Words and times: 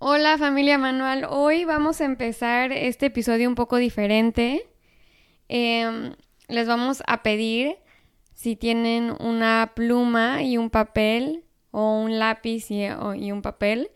Hola 0.00 0.38
familia 0.38 0.78
Manual, 0.78 1.26
hoy 1.28 1.64
vamos 1.64 2.00
a 2.00 2.04
empezar 2.04 2.70
este 2.70 3.06
episodio 3.06 3.48
un 3.48 3.56
poco 3.56 3.78
diferente. 3.78 4.64
Em, 5.48 6.14
les 6.46 6.68
vamos 6.68 7.02
a 7.08 7.24
pedir 7.24 7.78
si 8.32 8.54
tienen 8.54 9.12
una 9.18 9.72
pluma 9.74 10.44
y 10.44 10.56
un 10.56 10.70
papel 10.70 11.42
o 11.72 11.98
un 12.00 12.20
lápiz 12.20 12.70
y, 12.70 12.84
y 13.16 13.32
un 13.32 13.42
papel 13.42 13.90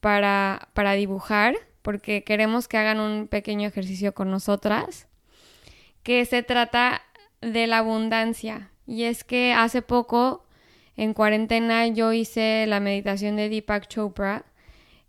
para, 0.00 0.68
para 0.74 0.92
dibujar, 0.92 1.54
porque 1.80 2.22
queremos 2.22 2.68
que 2.68 2.76
hagan 2.76 3.00
un 3.00 3.26
pequeño 3.26 3.66
ejercicio 3.66 4.12
con 4.12 4.30
nosotras, 4.30 5.08
que 6.02 6.26
se 6.26 6.42
trata 6.42 7.00
de 7.40 7.66
la 7.66 7.78
abundancia. 7.78 8.72
Y 8.86 9.04
es 9.04 9.24
que 9.24 9.54
hace 9.54 9.80
poco, 9.80 10.44
en 10.98 11.14
cuarentena, 11.14 11.86
yo 11.86 12.12
hice 12.12 12.66
la 12.66 12.78
meditación 12.78 13.36
de 13.36 13.48
Deepak 13.48 13.88
Chopra 13.88 14.44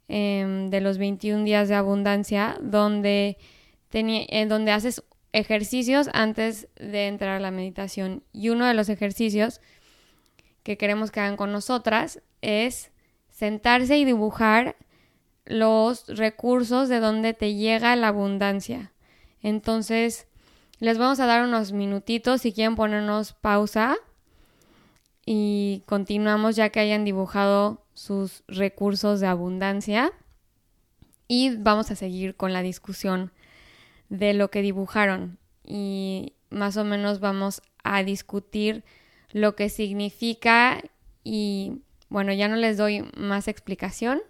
em, 0.07 0.69
de 0.69 0.81
los 0.81 0.97
21 0.97 1.43
días 1.43 1.69
de 1.69 1.75
abundancia, 1.75 2.57
donde, 2.61 3.37
en 3.91 4.49
donde 4.49 4.71
haces 4.71 5.03
ejercicios 5.33 6.09
antes 6.13 6.67
de 6.75 7.07
entrar 7.07 7.37
a 7.37 7.39
la 7.39 7.51
meditación. 7.51 8.23
Y 8.33 8.49
uno 8.49 8.65
de 8.65 8.73
los 8.73 8.89
ejercicios 8.89 9.61
que 10.63 10.77
queremos 10.77 11.11
que 11.11 11.19
hagan 11.19 11.37
con 11.37 11.51
nosotras 11.51 12.21
es 12.41 12.91
sentarse 13.29 13.97
y 13.97 14.05
dibujar 14.05 14.75
los 15.45 16.07
recursos 16.07 16.89
de 16.89 16.99
donde 16.99 17.33
te 17.33 17.53
llega 17.53 17.95
la 17.95 18.09
abundancia. 18.09 18.91
Entonces, 19.41 20.27
les 20.79 20.97
vamos 20.97 21.19
a 21.19 21.25
dar 21.25 21.43
unos 21.43 21.71
minutitos 21.71 22.41
si 22.41 22.51
quieren 22.51 22.75
ponernos 22.75 23.33
pausa 23.33 23.97
y 25.25 25.83
continuamos 25.85 26.55
ya 26.55 26.69
que 26.69 26.79
hayan 26.79 27.05
dibujado 27.05 27.83
sus 27.97 28.43
recursos 28.47 29.19
de 29.19 29.25
abundancia 29.25 30.13
y 31.27 31.55
vamos 31.57 31.89
a 31.89 31.95
seguir 31.95 32.35
con 32.35 32.53
la 32.53 32.61
discusión 32.61 33.31
de 34.09 34.35
lo 34.35 34.51
que 34.51 34.61
dibujaron 34.61 35.39
y 35.63 36.33
más 36.51 36.77
o 36.77 36.85
menos 36.85 37.19
vamos 37.19 37.63
a 37.83 38.03
discutir 38.03 38.83
lo 39.31 39.55
que 39.55 39.69
significa 39.69 40.83
y 41.23 41.81
bueno, 42.07 42.31
ya 42.33 42.47
no 42.47 42.55
les 42.55 42.77
doy 42.77 43.09
más 43.17 43.47
explicación. 43.47 44.21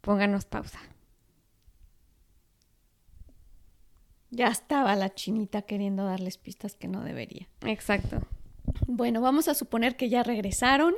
Pónganos 0.00 0.46
pausa. 0.46 0.80
Ya 4.30 4.48
estaba 4.48 4.96
la 4.96 5.14
chinita 5.14 5.60
queriendo 5.62 6.06
darles 6.06 6.38
pistas 6.38 6.76
que 6.76 6.88
no 6.88 7.04
debería. 7.04 7.46
Exacto. 7.60 8.22
Bueno, 8.86 9.20
vamos 9.20 9.48
a 9.48 9.54
suponer 9.54 9.98
que 9.98 10.08
ya 10.08 10.22
regresaron 10.22 10.94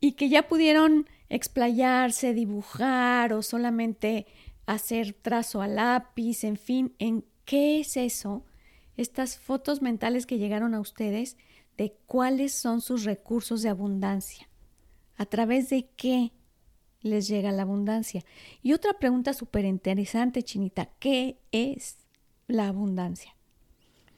y 0.00 0.12
que 0.12 0.28
ya 0.28 0.48
pudieron 0.48 1.08
explayarse, 1.28 2.34
dibujar 2.34 3.32
o 3.32 3.42
solamente 3.42 4.26
hacer 4.66 5.14
trazo 5.14 5.62
a 5.62 5.68
lápiz, 5.68 6.44
en 6.44 6.56
fin, 6.56 6.94
¿en 6.98 7.24
qué 7.44 7.80
es 7.80 7.96
eso? 7.96 8.44
Estas 8.96 9.38
fotos 9.38 9.82
mentales 9.82 10.26
que 10.26 10.38
llegaron 10.38 10.74
a 10.74 10.80
ustedes 10.80 11.36
de 11.76 11.96
cuáles 12.06 12.52
son 12.52 12.80
sus 12.80 13.04
recursos 13.04 13.62
de 13.62 13.70
abundancia. 13.70 14.48
¿A 15.16 15.26
través 15.26 15.70
de 15.70 15.88
qué 15.96 16.32
les 17.00 17.28
llega 17.28 17.52
la 17.52 17.62
abundancia? 17.62 18.24
Y 18.62 18.72
otra 18.72 18.94
pregunta 18.94 19.32
súper 19.32 19.64
interesante, 19.64 20.42
Chinita, 20.42 20.90
¿qué 20.98 21.38
es 21.52 21.96
la 22.46 22.68
abundancia? 22.68 23.34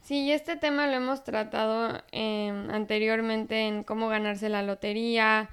Sí, 0.02 0.32
este 0.32 0.56
tema 0.56 0.86
lo 0.86 0.94
hemos 0.94 1.22
tratado 1.22 2.02
eh, 2.10 2.48
anteriormente 2.70 3.68
en 3.68 3.84
cómo 3.84 4.08
ganarse 4.08 4.48
la 4.48 4.62
lotería, 4.62 5.50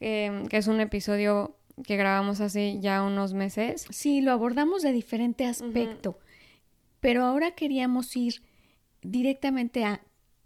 eh, 0.00 0.44
que 0.48 0.56
es 0.56 0.66
un 0.66 0.80
episodio 0.80 1.56
que 1.84 1.96
grabamos 1.96 2.40
hace 2.40 2.80
ya 2.80 3.02
unos 3.02 3.34
meses. 3.34 3.86
Sí, 3.90 4.20
lo 4.20 4.32
abordamos 4.32 4.82
de 4.82 4.92
diferente 4.92 5.44
aspecto, 5.44 6.18
pero 7.00 7.24
ahora 7.24 7.52
queríamos 7.52 8.16
ir 8.16 8.42
directamente 9.02 9.84
a 9.84 10.02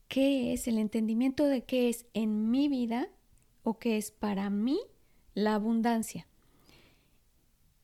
qué 0.08 0.52
es 0.52 0.66
el 0.66 0.78
entendimiento 0.78 1.46
de 1.46 1.62
qué 1.62 1.88
es 1.88 2.06
en 2.14 2.50
mi 2.50 2.68
vida 2.68 3.08
o 3.62 3.78
qué 3.78 3.96
es 3.96 4.10
para 4.10 4.50
mí 4.50 4.78
la 5.34 5.54
abundancia. 5.54 6.26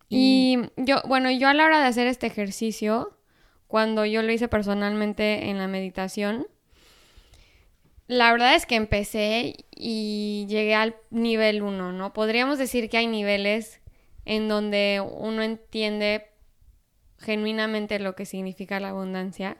Y 0.09 0.59
yo, 0.77 1.03
bueno, 1.06 1.31
yo 1.31 1.48
a 1.48 1.54
la 1.54 1.65
hora 1.65 1.81
de 1.81 1.87
hacer 1.87 2.06
este 2.06 2.27
ejercicio, 2.27 3.19
cuando 3.66 4.04
yo 4.04 4.22
lo 4.22 4.33
hice 4.33 4.48
personalmente 4.48 5.50
en 5.50 5.59
la 5.59 5.66
meditación, 5.66 6.47
la 8.09 8.31
verdad 8.33 8.55
es 8.55 8.67
que 8.67 8.77
empecé 8.77 9.55
y 9.75 10.47
llegué 10.49 10.75
al 10.75 10.97
nivel 11.11 11.62
1, 11.62 11.93
¿no? 11.93 12.12
Podríamos 12.12 12.59
decir 12.59 12.89
que 12.89 12.99
hay 12.99 13.06
niveles 13.06 13.81
en 14.25 14.49
donde 14.49 15.03
uno 15.19 15.43
entiende 15.43 16.27
genuinamente 17.19 17.99
lo 17.99 18.15
que 18.15 18.25
significa 18.25 18.81
la 18.81 18.91
abundancia. 18.91 19.56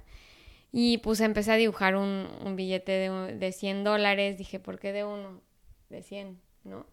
Y 0.73 0.99
pues 0.99 1.21
empecé 1.21 1.53
a 1.53 1.57
dibujar 1.57 1.97
un, 1.97 2.29
un 2.45 2.57
billete 2.57 2.93
de, 2.93 3.37
de 3.37 3.53
100 3.53 3.85
dólares. 3.85 4.37
Dije, 4.37 4.61
¿por 4.61 4.79
qué 4.79 4.93
de 4.93 5.05
uno? 5.05 5.41
De 5.89 6.03
100, 6.03 6.39
¿no? 6.65 6.87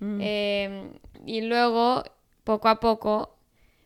Eh, 0.00 0.90
y 1.24 1.42
luego, 1.42 2.02
poco 2.44 2.68
a 2.68 2.80
poco, 2.80 3.36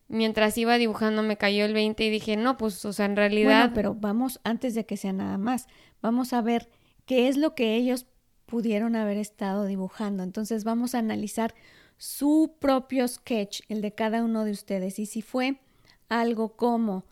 mientras 0.09 0.57
iba 0.59 0.79
dibujando, 0.79 1.23
me 1.23 1.37
cayó 1.37 1.65
el 1.65 1.75
20 1.75 2.05
y 2.05 2.11
dije, 2.11 2.37
no, 2.37 2.57
pues, 2.57 2.85
o 2.85 2.93
sea, 2.93 3.07
en 3.07 3.17
realidad... 3.17 3.71
Bueno, 3.71 3.75
pero 3.75 3.95
vamos, 3.95 4.41
antes 4.45 4.75
de 4.75 4.87
que 4.87 4.97
sea 4.97 5.13
nada 5.13 5.39
más, 5.39 5.69
vamos 6.01 6.33
a 6.33 6.41
ver 6.41 6.69
qué 7.07 7.29
es 7.29 7.37
lo 7.37 7.55
que 7.55 7.75
ellos 7.77 8.07
pudieron 8.47 8.97
haber 8.97 9.17
estado 9.17 9.65
dibujando. 9.65 10.23
Entonces 10.23 10.65
vamos 10.65 10.95
a 10.95 10.99
analizar 10.99 11.55
su 11.97 12.57
propio 12.59 13.07
sketch, 13.07 13.63
el 13.69 13.81
de 13.81 13.93
cada 13.93 14.23
uno 14.25 14.45
de 14.45 14.53
ustedes, 14.53 14.99
y 14.99 15.07
si 15.07 15.23
fue 15.23 15.61
algo 16.09 16.57
como 16.57 17.05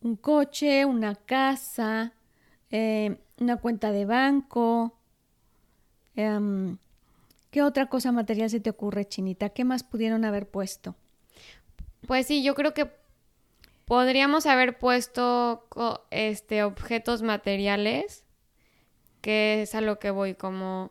un 0.00 0.16
coche, 0.16 0.84
una 0.84 1.14
casa, 1.14 2.12
eh, 2.70 3.18
una 3.38 3.56
cuenta 3.56 3.92
de 3.92 4.04
banco. 4.04 4.98
em, 6.16 6.78
¿Qué 7.50 7.62
otra 7.62 7.86
cosa 7.86 8.12
material 8.12 8.48
se 8.48 8.60
te 8.60 8.70
ocurre, 8.70 9.06
Chinita? 9.06 9.50
¿Qué 9.50 9.64
más 9.64 9.82
pudieron 9.82 10.24
haber 10.24 10.48
puesto? 10.48 10.96
Pues 12.06 12.26
sí, 12.26 12.42
yo 12.42 12.54
creo 12.54 12.72
que 12.72 12.90
podríamos 13.84 14.46
haber 14.46 14.78
puesto 14.78 15.66
este 16.10 16.64
objetos 16.64 17.20
materiales, 17.20 18.24
que 19.22 19.62
es 19.62 19.74
a 19.74 19.80
lo 19.80 19.98
que 19.98 20.10
voy, 20.10 20.34
como 20.34 20.90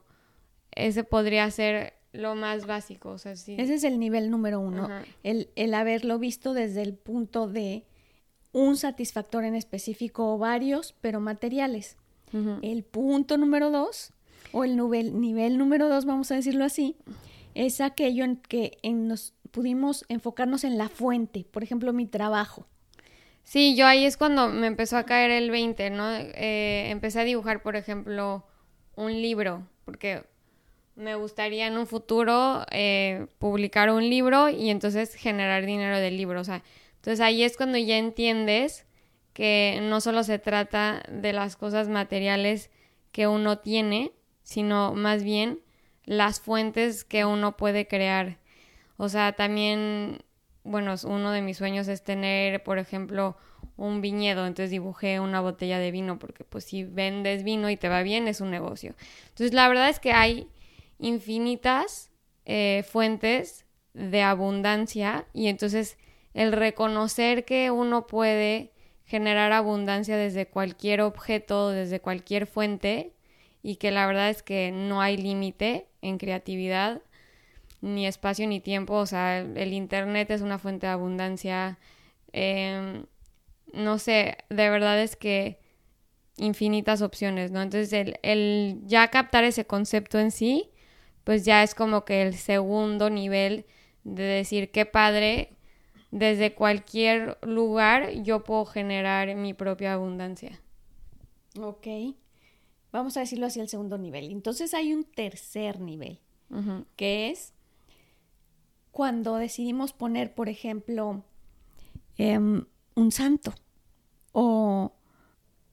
ese 0.72 1.04
podría 1.04 1.52
ser 1.52 1.94
lo 2.14 2.34
más 2.36 2.66
básico, 2.66 3.12
o 3.12 3.18
sea, 3.20 3.36
sí. 3.36 3.56
Ese 3.60 3.76
es 3.76 3.84
el 3.84 4.00
nivel 4.00 4.32
número 4.32 4.60
uno, 4.60 4.90
el, 5.24 5.50
el 5.56 5.74
haberlo 5.76 6.18
visto 6.18 6.54
desde 6.54 6.82
el 6.82 6.96
punto 6.96 7.48
de 7.48 7.86
un 8.54 8.76
satisfactor 8.78 9.44
en 9.44 9.56
específico 9.56 10.34
o 10.34 10.38
varios, 10.38 10.96
pero 11.02 11.20
materiales. 11.20 11.98
El 12.62 12.84
punto 12.84 13.38
número 13.38 13.72
dos, 13.72 14.14
o 14.54 14.64
el 14.64 14.78
nivel, 14.78 15.20
nivel 15.20 15.58
número 15.58 15.90
dos, 15.90 16.06
vamos 16.06 16.32
a 16.32 16.36
decirlo 16.36 16.64
así, 16.64 16.96
es 17.56 17.82
aquello 17.82 18.24
en 18.24 18.38
que 18.38 18.78
en 18.84 19.10
nos 19.10 19.34
pudimos 19.52 20.06
enfocarnos 20.08 20.64
en 20.64 20.78
la 20.78 20.88
fuente, 20.88 21.46
por 21.52 21.62
ejemplo, 21.62 21.92
mi 21.92 22.06
trabajo. 22.06 22.68
Sí, 23.44 23.76
yo 23.76 23.86
ahí 23.88 24.06
es 24.06 24.18
cuando 24.18 24.48
me 24.50 24.68
empezó 24.68 24.98
a 24.98 25.06
caer 25.06 25.32
el 25.32 25.52
20, 25.52 25.90
¿no? 25.90 26.10
Eh, 26.16 26.90
empecé 26.90 27.20
a 27.20 27.24
dibujar, 27.24 27.62
por 27.62 27.76
ejemplo, 27.76 28.46
un 28.96 29.12
libro, 29.22 29.68
porque 29.86 30.24
me 30.96 31.16
gustaría 31.16 31.68
en 31.68 31.78
un 31.78 31.88
futuro 31.88 32.66
eh, 32.72 33.28
publicar 33.40 33.90
un 33.92 34.10
libro 34.10 34.50
y 34.50 34.70
entonces 34.70 35.16
generar 35.16 35.66
dinero 35.66 35.98
del 35.98 36.18
libro. 36.18 36.40
O 36.42 36.44
sea, 36.44 36.64
entonces 36.96 37.20
ahí 37.20 37.44
es 37.44 37.58
cuando 37.58 37.78
ya 37.78 37.98
entiendes 37.98 38.86
que 39.34 39.80
no 39.84 40.02
solo 40.02 40.24
se 40.24 40.40
trata 40.40 41.04
de 41.10 41.34
las 41.34 41.56
cosas 41.56 41.88
materiales 41.88 42.70
que 43.12 43.28
uno 43.28 43.60
tiene, 43.60 44.12
sino 44.44 44.94
más 44.94 45.24
bien 45.24 45.60
las 46.06 46.40
fuentes 46.40 47.04
que 47.04 47.26
uno 47.26 47.58
puede 47.58 47.88
crear. 47.88 48.38
O 48.98 49.10
sea, 49.10 49.34
también, 49.34 50.24
bueno, 50.64 50.96
uno 51.06 51.32
de 51.32 51.42
mis 51.42 51.58
sueños 51.58 51.88
es 51.88 52.04
tener, 52.04 52.64
por 52.64 52.78
ejemplo, 52.78 53.38
un 53.78 54.02
viñedo, 54.02 54.46
entonces 54.46 54.70
dibujé 54.70 55.20
una 55.20 55.42
botella 55.42 55.80
de 55.80 55.92
vino, 55.92 56.20
porque 56.20 56.44
pues 56.44 56.66
si 56.66 56.84
vendes 56.84 57.44
vino 57.44 57.70
y 57.70 57.78
te 57.78 57.90
va 57.90 58.04
bien, 58.04 58.28
es 58.28 58.42
un 58.42 58.52
negocio. 58.52 58.96
Entonces, 59.30 59.54
la 59.54 59.68
verdad 59.68 59.90
es 59.90 60.00
que 60.00 60.12
hay 60.14 60.48
infinitas 61.00 62.12
eh, 62.46 62.84
fuentes 62.88 63.66
de 63.94 64.22
abundancia 64.22 65.26
y 65.34 65.48
entonces 65.48 65.98
el 66.34 66.52
reconocer 66.52 67.44
que 67.44 67.72
uno 67.72 68.08
puede 68.08 68.72
generar 69.06 69.52
abundancia 69.52 70.16
desde 70.16 70.48
cualquier 70.48 71.02
objeto, 71.02 71.72
desde 71.72 72.00
cualquier 72.00 72.48
fuente 72.48 73.14
y 73.62 73.76
que 73.76 73.92
la 73.92 74.08
verdad 74.08 74.30
es 74.30 74.42
que 74.44 74.72
no 74.72 75.02
hay 75.02 75.18
límite 75.18 75.88
en 76.02 76.18
creatividad, 76.18 77.02
ni 77.82 78.08
espacio 78.08 78.48
ni 78.48 78.60
tiempo, 78.60 78.96
o 78.96 79.06
sea, 79.06 79.40
el 79.40 79.74
Internet 79.74 80.32
es 80.32 80.42
una 80.42 80.60
fuente 80.60 80.88
de 80.88 80.94
abundancia, 80.94 81.80
em, 82.32 83.06
no 83.74 83.98
sé, 83.98 84.38
de 84.50 84.70
verdad 84.70 85.02
es 85.02 85.16
que 85.16 85.60
infinitas 86.38 87.02
opciones, 87.02 87.52
¿no? 87.52 87.62
Entonces 87.62 87.94
el, 87.94 88.20
el 88.24 88.82
ya 88.86 89.10
captar 89.10 89.44
ese 89.44 89.66
concepto 89.66 90.20
en 90.20 90.32
sí, 90.32 90.70
pues 91.24 91.46
ya 91.46 91.64
es 91.64 91.76
como 91.76 92.06
que 92.06 92.22
el 92.22 92.36
segundo 92.36 93.10
nivel 93.10 93.66
de 94.04 94.24
decir 94.24 94.72
qué 94.72 94.86
padre, 94.86 95.56
desde 96.12 96.54
cualquier 96.54 97.38
lugar 97.42 98.12
yo 98.24 98.44
puedo 98.44 98.66
generar 98.66 99.34
mi 99.36 99.54
propia 99.54 99.94
abundancia. 99.94 100.62
Ok. 101.60 101.88
Vamos 102.92 103.16
a 103.16 103.22
decirlo 103.22 103.46
así 103.46 103.60
el 103.60 103.70
segundo 103.70 103.98
nivel. 103.98 104.30
Entonces 104.32 104.74
hay 104.74 104.94
un 104.94 105.06
tercer 105.06 105.80
nivel, 105.80 106.20
que 106.98 107.30
es 107.30 107.54
cuando 108.92 109.36
decidimos 109.36 109.94
poner, 109.94 110.34
por 110.34 110.50
ejemplo, 110.50 111.24
em, 112.18 112.66
un 112.96 113.12
santo 113.12 113.54
o 114.32 114.94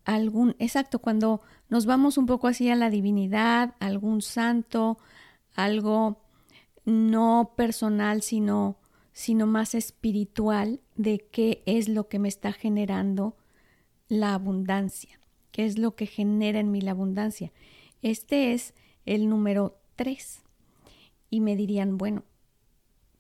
algún, 0.05 0.57
exacto, 0.59 1.01
cuando 1.01 1.43
nos 1.69 1.85
vamos 1.85 2.17
un 2.17 2.27
poco 2.27 2.47
así 2.47 2.71
a 2.71 2.77
la 2.77 2.91
divinidad, 2.91 3.75
algún 3.81 4.23
santo, 4.23 4.99
algo 5.55 6.23
no 6.85 7.53
personal, 7.57 8.23
sino, 8.23 8.79
sino 9.13 9.47
más 9.47 9.75
espiritual 9.75 10.81
de 10.97 11.19
qué 11.31 11.63
es 11.67 11.89
lo 11.89 12.09
que 12.09 12.19
me 12.19 12.29
está 12.29 12.53
generando 12.53 13.37
la 14.09 14.35
abundancia, 14.35 15.21
qué 15.53 15.67
es 15.67 15.77
lo 15.77 15.95
que 15.95 16.07
genera 16.07 16.61
en 16.61 16.71
mí 16.71 16.81
la 16.81 16.93
abundancia. 16.93 17.53
Este 18.01 18.55
es 18.55 18.75
el 19.05 19.29
número 19.29 19.79
tres. 19.97 20.43
Y 21.31 21.41
me 21.41 21.57
dirían, 21.57 21.99
bueno, 21.99 22.25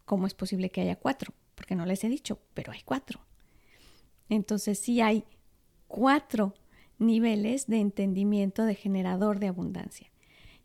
¿cómo 0.08 0.26
es 0.26 0.32
posible 0.32 0.70
que 0.70 0.80
haya 0.80 0.96
cuatro? 0.96 1.34
Porque 1.54 1.76
no 1.76 1.84
les 1.84 2.02
he 2.02 2.08
dicho, 2.08 2.40
pero 2.54 2.72
hay 2.72 2.80
cuatro. 2.82 3.20
Entonces 4.30 4.78
sí 4.78 5.02
hay 5.02 5.24
cuatro 5.86 6.54
niveles 6.98 7.66
de 7.66 7.80
entendimiento 7.80 8.64
de 8.64 8.74
generador 8.74 9.38
de 9.38 9.48
abundancia. 9.48 10.10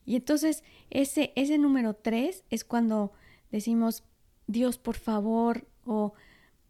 Y 0.06 0.16
entonces 0.16 0.64
ese, 0.90 1.34
ese 1.36 1.58
número 1.58 1.94
tres 1.94 2.46
es 2.50 2.64
cuando 2.64 3.12
decimos, 3.52 4.06
Dios, 4.48 4.78
por 4.78 4.96
favor, 4.96 5.68
o 5.86 6.14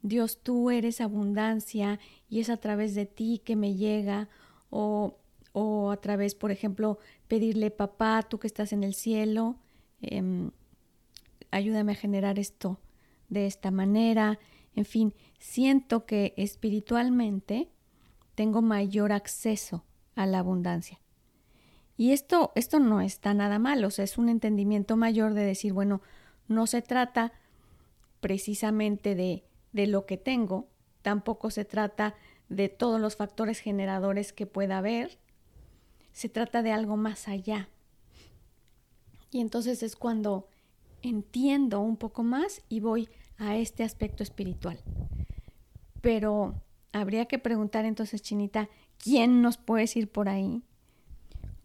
Dios, 0.01 0.39
tú 0.41 0.71
eres 0.71 0.99
abundancia 0.99 1.99
y 2.27 2.39
es 2.39 2.49
a 2.49 2.57
través 2.57 2.95
de 2.95 3.05
ti 3.05 3.39
que 3.45 3.55
me 3.55 3.75
llega, 3.75 4.29
o, 4.71 5.19
o 5.51 5.91
a 5.91 5.97
través, 5.97 6.33
por 6.33 6.49
ejemplo, 6.49 6.97
pedirle, 7.27 7.69
papá, 7.69 8.23
tú 8.23 8.39
que 8.39 8.47
estás 8.47 8.73
en 8.73 8.83
el 8.83 8.95
cielo, 8.95 9.57
em, 10.01 10.49
ayúdame 11.53 11.93
a 11.93 11.95
generar 11.95 12.39
esto 12.39 12.79
de 13.29 13.45
esta 13.45 13.71
manera. 13.71 14.39
En 14.75 14.85
fin, 14.85 15.13
siento 15.39 16.05
que 16.05 16.33
espiritualmente 16.37 17.69
tengo 18.35 18.61
mayor 18.61 19.11
acceso 19.11 19.85
a 20.15 20.25
la 20.25 20.39
abundancia. 20.39 20.99
Y 21.95 22.11
esto, 22.11 22.51
esto 22.55 22.79
no 22.79 23.01
está 23.01 23.33
nada 23.33 23.59
mal, 23.59 23.85
o 23.85 23.91
sea, 23.91 24.03
es 24.03 24.17
un 24.17 24.29
entendimiento 24.29 24.97
mayor 24.97 25.35
de 25.35 25.43
decir, 25.43 25.73
bueno, 25.73 26.01
no 26.47 26.65
se 26.65 26.81
trata 26.81 27.33
precisamente 28.19 29.13
de, 29.13 29.43
de 29.73 29.85
lo 29.85 30.07
que 30.07 30.17
tengo, 30.17 30.69
tampoco 31.03 31.51
se 31.51 31.65
trata 31.65 32.15
de 32.49 32.67
todos 32.67 32.99
los 32.99 33.15
factores 33.15 33.59
generadores 33.59 34.33
que 34.33 34.47
pueda 34.47 34.79
haber, 34.79 35.19
se 36.13 36.29
trata 36.29 36.63
de 36.63 36.71
algo 36.71 36.97
más 36.97 37.27
allá. 37.27 37.69
Y 39.29 39.39
entonces 39.39 39.83
es 39.83 39.95
cuando 39.95 40.47
entiendo 41.03 41.81
un 41.81 41.97
poco 41.97 42.23
más 42.23 42.63
y 42.69 42.79
voy 42.79 43.09
a 43.37 43.57
este 43.57 43.83
aspecto 43.83 44.23
espiritual. 44.23 44.79
Pero 46.01 46.55
habría 46.91 47.25
que 47.25 47.37
preguntar 47.37 47.85
entonces, 47.85 48.21
Chinita, 48.21 48.69
¿quién 48.97 49.41
nos 49.41 49.57
puede 49.57 49.85
ir 49.93 50.09
por 50.09 50.29
ahí? 50.29 50.63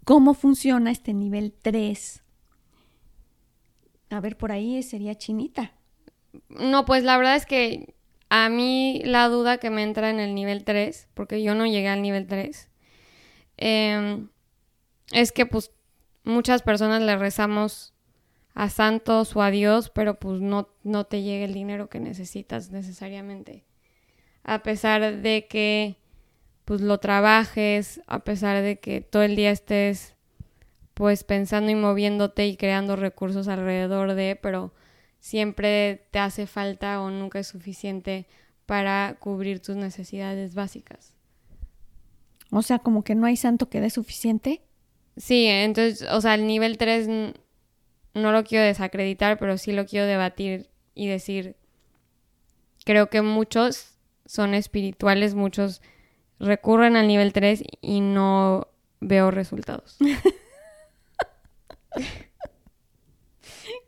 ¿Cómo 0.04 0.34
funciona 0.34 0.90
este 0.90 1.14
nivel 1.14 1.54
3? 1.62 2.22
A 4.10 4.20
ver, 4.20 4.36
por 4.36 4.52
ahí 4.52 4.82
sería 4.82 5.14
Chinita. 5.14 5.72
No, 6.48 6.84
pues 6.84 7.04
la 7.04 7.16
verdad 7.16 7.36
es 7.36 7.46
que 7.46 7.94
a 8.30 8.48
mí 8.48 9.02
la 9.04 9.28
duda 9.28 9.58
que 9.58 9.70
me 9.70 9.82
entra 9.82 10.10
en 10.10 10.20
el 10.20 10.34
nivel 10.34 10.64
3, 10.64 11.08
porque 11.14 11.42
yo 11.42 11.54
no 11.54 11.66
llegué 11.66 11.88
al 11.88 12.02
nivel 12.02 12.26
3, 12.26 12.68
em, 13.56 14.28
es 15.12 15.32
que 15.32 15.46
pues 15.46 15.70
muchas 16.24 16.62
personas 16.62 17.02
le 17.02 17.16
rezamos 17.16 17.94
a 18.54 18.68
santos 18.68 19.36
o 19.36 19.42
a 19.42 19.50
Dios, 19.50 19.90
pero 19.90 20.18
pues 20.18 20.40
no, 20.40 20.68
no 20.82 21.04
te 21.04 21.22
llega 21.22 21.44
el 21.44 21.54
dinero 21.54 21.88
que 21.88 22.00
necesitas 22.00 22.70
necesariamente. 22.70 23.64
A 24.42 24.62
pesar 24.62 25.18
de 25.22 25.46
que 25.46 25.96
pues 26.64 26.80
lo 26.80 26.98
trabajes, 26.98 28.02
a 28.06 28.24
pesar 28.24 28.62
de 28.62 28.78
que 28.78 29.00
todo 29.00 29.22
el 29.22 29.36
día 29.36 29.50
estés 29.50 30.14
pues 30.94 31.24
pensando 31.24 31.70
y 31.70 31.74
moviéndote 31.74 32.46
y 32.46 32.56
creando 32.56 32.96
recursos 32.96 33.48
alrededor 33.48 34.14
de, 34.14 34.36
pero 34.36 34.74
siempre 35.20 36.06
te 36.10 36.18
hace 36.18 36.46
falta 36.46 37.00
o 37.00 37.10
nunca 37.10 37.38
es 37.38 37.46
suficiente 37.46 38.26
para 38.66 39.16
cubrir 39.20 39.60
tus 39.60 39.76
necesidades 39.76 40.54
básicas. 40.54 41.14
O 42.50 42.62
sea, 42.62 42.80
como 42.80 43.04
que 43.04 43.14
no 43.14 43.26
hay 43.26 43.36
santo 43.36 43.68
que 43.68 43.80
dé 43.80 43.90
suficiente. 43.90 44.62
Sí, 45.16 45.46
entonces, 45.46 46.06
o 46.10 46.20
sea, 46.20 46.34
el 46.34 46.46
nivel 46.46 46.78
3 46.78 47.08
no 48.14 48.32
lo 48.32 48.44
quiero 48.44 48.64
desacreditar, 48.64 49.38
pero 49.38 49.58
sí 49.58 49.72
lo 49.72 49.86
quiero 49.86 50.06
debatir 50.06 50.68
y 50.94 51.08
decir, 51.08 51.56
creo 52.84 53.08
que 53.08 53.22
muchos 53.22 53.98
son 54.26 54.54
espirituales, 54.54 55.34
muchos 55.34 55.80
recurren 56.38 56.96
al 56.96 57.06
nivel 57.08 57.32
3 57.32 57.64
y 57.80 58.00
no 58.00 58.68
veo 59.00 59.30
resultados. 59.30 59.96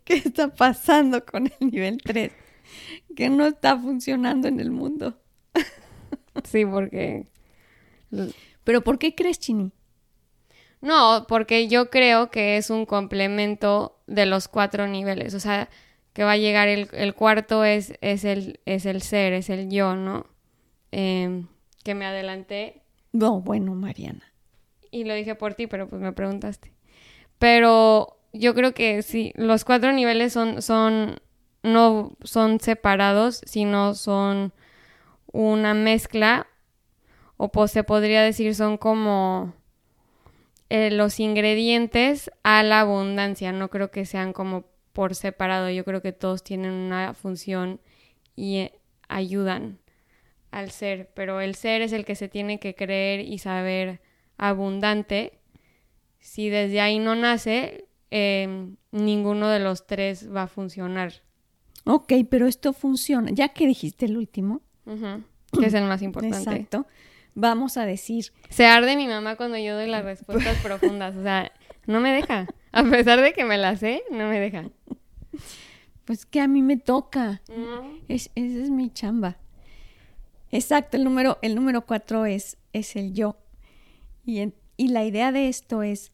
¿Qué 0.04 0.14
está 0.14 0.48
pasando 0.48 1.24
con 1.24 1.46
el 1.46 1.70
nivel 1.70 1.98
3? 2.02 2.32
Que 3.14 3.28
no 3.28 3.46
está 3.46 3.78
funcionando 3.78 4.48
en 4.48 4.60
el 4.60 4.70
mundo. 4.70 5.20
sí, 6.44 6.64
porque... 6.64 7.26
¿Pero 8.64 8.82
por 8.82 8.98
qué 8.98 9.14
crees, 9.14 9.38
Chini? 9.38 9.72
No, 10.80 11.26
porque 11.28 11.68
yo 11.68 11.90
creo 11.90 12.30
que 12.30 12.56
es 12.56 12.70
un 12.70 12.86
complemento 12.86 13.99
de 14.10 14.26
los 14.26 14.48
cuatro 14.48 14.86
niveles. 14.86 15.34
O 15.34 15.40
sea, 15.40 15.70
que 16.12 16.24
va 16.24 16.32
a 16.32 16.36
llegar 16.36 16.68
el, 16.68 17.14
cuarto 17.14 17.64
es, 17.64 17.94
es, 18.00 18.24
el, 18.24 18.60
es 18.66 18.84
el 18.84 19.00
ser, 19.00 19.32
es 19.32 19.48
el 19.48 19.70
yo, 19.70 19.94
¿no? 19.94 20.26
Em, 20.90 21.46
que 21.84 21.94
me 21.94 22.04
adelanté. 22.04 22.82
No, 23.12 23.40
bueno, 23.40 23.74
Mariana. 23.74 24.32
Y 24.90 25.04
lo 25.04 25.14
dije 25.14 25.36
por 25.36 25.54
ti, 25.54 25.68
pero 25.68 25.88
pues 25.88 26.02
me 26.02 26.12
preguntaste. 26.12 26.72
Pero 27.38 28.18
yo 28.32 28.54
creo 28.54 28.74
que 28.74 29.02
sí, 29.02 29.32
los 29.36 29.64
cuatro 29.64 29.92
niveles 29.92 30.32
son, 30.32 30.60
son, 30.60 31.20
no 31.62 32.16
son 32.22 32.58
separados, 32.58 33.40
sino 33.46 33.94
son 33.94 34.52
una 35.32 35.74
mezcla, 35.74 36.48
o 37.36 37.52
pues 37.52 37.70
se 37.70 37.84
podría 37.84 38.22
decir 38.22 38.54
son 38.56 38.76
como 38.76 39.54
eh, 40.70 40.92
los 40.92 41.18
ingredientes 41.18 42.30
a 42.44 42.62
la 42.62 42.80
abundancia. 42.80 43.50
No 43.50 43.70
creo 43.70 43.90
que 43.90 44.06
sean 44.06 44.32
como 44.32 44.66
por 44.92 45.16
separado. 45.16 45.68
Yo 45.68 45.84
creo 45.84 46.00
que 46.00 46.12
todos 46.12 46.44
tienen 46.44 46.70
una 46.70 47.12
función 47.12 47.80
y 48.36 48.58
eh, 48.58 48.78
ayudan 49.08 49.80
al 50.52 50.70
ser. 50.70 51.10
Pero 51.12 51.40
el 51.40 51.56
ser 51.56 51.82
es 51.82 51.92
el 51.92 52.04
que 52.04 52.14
se 52.14 52.28
tiene 52.28 52.60
que 52.60 52.76
creer 52.76 53.20
y 53.20 53.38
saber 53.38 54.00
abundante. 54.38 55.40
Si 56.20 56.48
desde 56.50 56.80
ahí 56.80 57.00
no 57.00 57.16
nace, 57.16 57.88
em, 58.10 58.76
ninguno 58.92 59.48
de 59.48 59.58
los 59.58 59.88
tres 59.88 60.32
va 60.32 60.44
a 60.44 60.46
funcionar. 60.46 61.14
Ok, 61.84 62.12
pero 62.30 62.46
esto 62.46 62.72
funciona. 62.72 63.30
Ya 63.32 63.48
que 63.48 63.66
dijiste 63.66 64.06
el 64.06 64.16
último. 64.16 64.62
Que 64.84 65.66
es 65.66 65.74
el 65.74 65.84
más 65.84 66.02
importante. 66.02 66.38
Exacto 66.38 66.86
vamos 67.40 67.76
a 67.76 67.86
decir. 67.86 68.32
Se 68.48 68.66
arde 68.66 68.96
mi 68.96 69.06
mamá 69.06 69.36
cuando 69.36 69.58
yo 69.58 69.74
doy 69.74 69.88
las 69.88 70.04
respuestas 70.04 70.58
profundas. 70.62 71.16
O 71.16 71.22
sea, 71.22 71.52
no 71.86 72.00
me 72.00 72.12
deja. 72.12 72.46
A 72.72 72.84
pesar 72.84 73.20
de 73.20 73.32
que 73.32 73.44
me 73.44 73.58
las 73.58 73.80
sé, 73.80 74.02
no 74.10 74.28
me 74.28 74.38
deja. 74.38 74.70
Pues 76.04 76.26
que 76.26 76.40
a 76.40 76.48
mí 76.48 76.62
me 76.62 76.76
toca. 76.76 77.42
Es, 78.08 78.30
esa 78.34 78.62
es 78.62 78.70
mi 78.70 78.90
chamba. 78.90 79.38
Exacto, 80.52 80.96
el 80.96 81.04
número, 81.04 81.38
el 81.42 81.54
número 81.54 81.86
cuatro 81.86 82.26
es, 82.26 82.58
es 82.72 82.96
el 82.96 83.12
yo. 83.14 83.36
Y, 84.24 84.52
y 84.76 84.88
la 84.88 85.04
idea 85.04 85.32
de 85.32 85.48
esto 85.48 85.82
es 85.82 86.12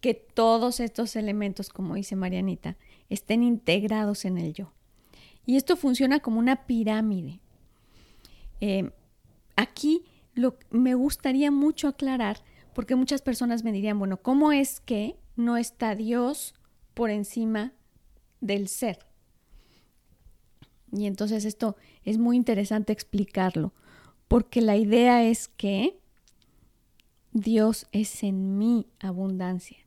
que 0.00 0.14
todos 0.14 0.80
estos 0.80 1.16
elementos, 1.16 1.68
como 1.68 1.94
dice 1.96 2.16
Marianita, 2.16 2.76
estén 3.08 3.42
integrados 3.42 4.24
en 4.24 4.38
el 4.38 4.52
yo. 4.52 4.72
Y 5.44 5.56
esto 5.56 5.76
funciona 5.76 6.20
como 6.20 6.38
una 6.38 6.66
pirámide. 6.66 7.40
Eh, 8.60 8.90
aquí 9.56 10.04
lo, 10.38 10.56
me 10.70 10.94
gustaría 10.94 11.50
mucho 11.50 11.88
aclarar, 11.88 12.42
porque 12.74 12.94
muchas 12.94 13.22
personas 13.22 13.64
me 13.64 13.72
dirían, 13.72 13.98
bueno, 13.98 14.18
¿cómo 14.18 14.52
es 14.52 14.80
que 14.80 15.16
no 15.36 15.56
está 15.56 15.94
Dios 15.94 16.54
por 16.94 17.10
encima 17.10 17.72
del 18.40 18.68
ser? 18.68 19.06
Y 20.92 21.06
entonces 21.06 21.44
esto 21.44 21.76
es 22.04 22.18
muy 22.18 22.36
interesante 22.36 22.92
explicarlo, 22.92 23.74
porque 24.28 24.60
la 24.60 24.76
idea 24.76 25.24
es 25.24 25.48
que 25.48 25.98
Dios 27.32 27.86
es 27.92 28.22
en 28.22 28.58
mi 28.58 28.86
abundancia. 29.00 29.78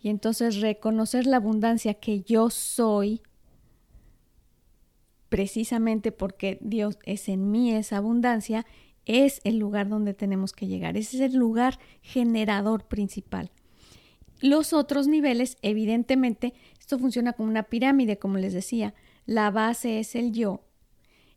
Y 0.00 0.10
entonces 0.10 0.60
reconocer 0.60 1.26
la 1.26 1.36
abundancia 1.36 1.94
que 1.94 2.20
yo 2.20 2.50
soy, 2.50 3.22
precisamente 5.28 6.12
porque 6.12 6.58
Dios 6.60 6.98
es 7.04 7.28
en 7.28 7.50
mí 7.50 7.72
esa 7.72 7.96
abundancia, 7.96 8.66
es 9.06 9.40
el 9.44 9.58
lugar 9.58 9.88
donde 9.88 10.14
tenemos 10.14 10.52
que 10.52 10.66
llegar. 10.66 10.96
Ese 10.96 11.16
es 11.16 11.32
el 11.32 11.38
lugar 11.38 11.78
generador 12.02 12.84
principal. 12.86 13.50
Los 14.40 14.72
otros 14.72 15.06
niveles, 15.06 15.56
evidentemente, 15.62 16.54
esto 16.78 16.98
funciona 16.98 17.32
como 17.32 17.48
una 17.48 17.64
pirámide, 17.64 18.18
como 18.18 18.38
les 18.38 18.52
decía. 18.52 18.94
La 19.26 19.50
base 19.50 20.00
es 20.00 20.14
el 20.14 20.32
yo. 20.32 20.62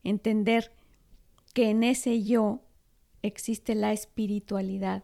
Entender 0.03 0.71
que 1.53 1.69
en 1.69 1.83
ese 1.83 2.23
yo 2.23 2.61
existe 3.21 3.75
la 3.75 3.93
espiritualidad 3.93 5.03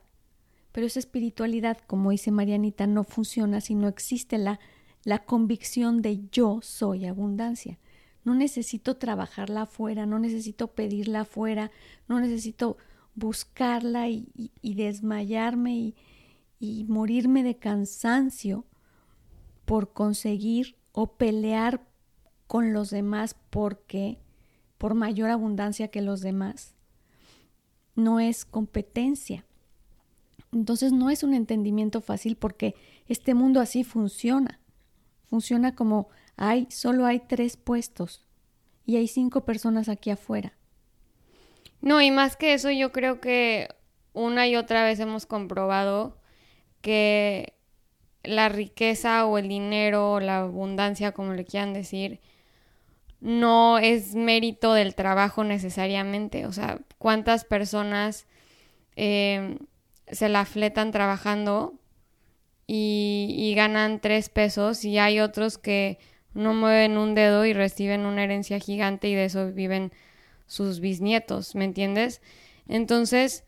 pero 0.74 0.88
esa 0.88 1.00
espiritualidad, 1.00 1.77
como 1.88 2.10
dice 2.10 2.32
Marianita, 2.32 2.88
no 2.88 3.05
funciona 3.05 3.62
si 3.62 3.75
no 3.75 3.88
existe 3.88 4.39
la, 4.39 4.60
la 5.03 5.24
convicción 5.24 6.01
de 6.01 6.27
yo 6.32 6.60
soy 6.63 7.05
abundancia. 7.05 7.79
No 8.24 8.36
necesito 8.36 8.96
trabajarla 8.98 9.63
afuera, 9.63 10.06
no 10.06 10.20
necesito 10.20 10.68
pedirla 10.68 11.22
afuera, 11.22 11.72
no 12.08 12.20
necesito 12.20 12.77
buscarla 13.15 14.10
y, 14.10 14.50
desmayarme 14.62 15.75
y, 15.75 15.96
y 16.60 16.86
morirme 16.86 17.44
de 17.44 17.58
cansancio 17.58 18.65
por 19.65 19.94
conseguir 19.94 20.77
o 20.92 21.15
pelear 21.15 21.86
con 22.48 22.74
los 22.74 22.89
demás 22.89 23.36
porque 23.50 24.20
por 24.77 24.96
mayor 24.96 25.30
abundancia 25.30 25.88
que 25.88 26.01
los 26.01 26.22
demás. 26.22 26.75
No 27.96 28.20
es 28.20 28.46
competencia. 28.46 29.46
Entonces 30.51 30.92
no 30.92 31.10
es 31.10 31.24
un 31.24 31.34
entendimiento 31.34 32.01
fácil 32.01 32.36
porque 32.36 32.75
este 33.08 33.34
mundo 33.34 33.60
así 33.60 33.84
funciona. 33.84 34.60
Funciona 35.24 35.74
como 35.75 36.10
hay, 36.38 36.68
solo 36.70 37.06
hay 37.06 37.20
tres 37.20 37.58
puestos 37.58 38.25
y 38.86 38.98
hay 38.98 39.08
cinco 39.08 39.46
personas 39.46 39.90
aquí 39.90 40.10
afuera. 40.10 40.54
No, 41.82 42.02
y 42.02 42.12
más 42.12 42.38
que 42.38 42.54
eso, 42.54 42.72
yo 42.72 42.92
creo 42.92 43.20
que 43.20 43.70
una 44.13 44.48
y 44.48 44.56
otra 44.56 44.84
vez 44.84 45.00
hemos 45.00 45.25
comprobado 45.25 46.18
que 46.82 47.54
la 48.24 48.50
riqueza 48.50 49.25
o 49.25 49.38
el 49.38 49.50
dinero 49.50 50.13
o 50.13 50.20
la 50.20 50.40
abundancia, 50.40 51.12
como 51.12 51.34
le 51.34 51.46
quieran 51.46 51.74
decir, 51.74 52.22
no 53.20 53.80
es 53.80 54.16
mérito 54.16 54.74
del 54.74 54.96
trabajo 54.96 55.44
necesariamente. 55.44 56.46
O 56.46 56.52
sea, 56.52 56.80
cuántas 56.98 57.46
personas 57.46 58.28
eh, 58.96 59.58
se 60.08 60.30
la 60.30 60.46
fletan 60.46 60.92
trabajando 60.92 61.74
y, 62.68 63.54
ganan 63.56 64.00
tres 64.00 64.30
pesos 64.30 64.84
y 64.84 64.98
hay 64.98 65.20
otros 65.20 65.58
que 65.58 66.00
no 66.34 66.54
mueven 66.54 66.98
un 66.98 67.16
dedo 67.16 67.46
y 67.46 67.54
reciben 67.54 68.06
una 68.06 68.24
herencia 68.24 68.60
gigante 68.60 69.08
y 69.08 69.16
de 69.16 69.25
eso 69.25 69.52
viven 69.52 69.92
sus 70.48 70.80
bisnietos, 70.80 71.56
¿me 71.56 71.66
entiendes? 71.66 72.22
Entonces, 72.68 73.44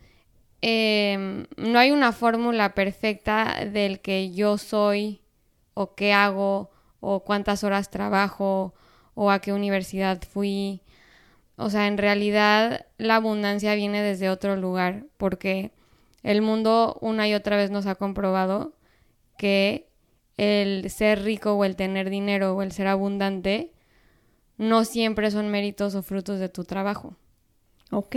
em, 0.61 1.45
no 1.57 1.79
hay 1.79 1.91
una 1.91 2.11
fórmula 2.11 2.73
perfecta 2.73 3.65
del 3.71 3.99
que 4.01 4.31
yo 4.31 4.57
soy 4.57 5.21
o 5.73 5.95
qué 5.95 6.13
hago 6.13 6.71
o 6.99 7.23
cuántas 7.23 7.63
horas 7.63 7.89
trabajo 7.89 8.73
o 9.13 9.31
a 9.31 9.39
qué 9.39 9.53
universidad 9.53 10.21
fui. 10.23 10.81
O 11.57 11.69
sea, 11.69 11.87
en 11.87 11.97
realidad 11.97 12.87
la 12.97 13.15
abundancia 13.17 13.75
viene 13.75 14.01
desde 14.01 14.29
otro 14.29 14.55
lugar 14.55 15.05
porque 15.17 15.71
el 16.23 16.41
mundo 16.41 16.97
una 17.01 17.27
y 17.27 17.33
otra 17.33 17.55
vez 17.57 17.71
nos 17.71 17.85
ha 17.85 17.95
comprobado 17.95 18.73
que 19.37 19.87
el 20.37 20.89
ser 20.89 21.23
rico 21.23 21.53
o 21.53 21.65
el 21.65 21.75
tener 21.75 22.09
dinero 22.09 22.55
o 22.55 22.61
el 22.61 22.71
ser 22.71 22.87
abundante 22.87 23.71
no 24.57 24.85
siempre 24.85 25.31
son 25.31 25.49
méritos 25.49 25.95
o 25.95 26.01
frutos 26.01 26.39
de 26.39 26.49
tu 26.49 26.63
trabajo. 26.63 27.15
Ok, 27.91 28.15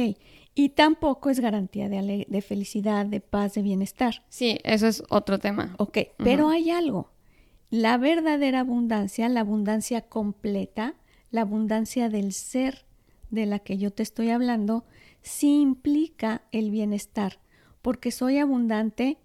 y 0.54 0.70
tampoco 0.70 1.30
es 1.30 1.40
garantía 1.40 1.88
de, 1.88 2.26
de 2.28 2.42
felicidad, 2.42 3.06
de 3.06 3.20
paz, 3.20 3.54
de 3.54 3.62
bienestar. 3.62 4.25
Sí, 4.28 4.58
eso 4.64 4.87
es 4.87 5.02
otro 5.08 5.38
tema. 5.38 5.75
Ok, 5.78 5.98
pero 6.16 6.48
hay 6.48 6.70
algo. 6.70 7.10
La 7.70 7.98
verdadera 7.98 8.60
abundancia, 8.60 9.28
la 9.28 9.40
abundancia 9.40 10.00
completa, 10.02 10.94
la 11.30 11.42
abundancia 11.42 12.08
del 12.08 12.32
ser 12.32 12.87
de 13.30 13.46
la 13.46 13.58
que 13.58 13.76
yo 13.76 13.92
te 13.92 14.02
estoy 14.02 14.30
hablando, 14.30 14.84
sí 15.20 15.60
implica 15.60 16.42
el 16.50 16.70
bienestar 16.70 17.38
porque 17.82 18.10
soy 18.10 18.38
abundante 18.38 19.18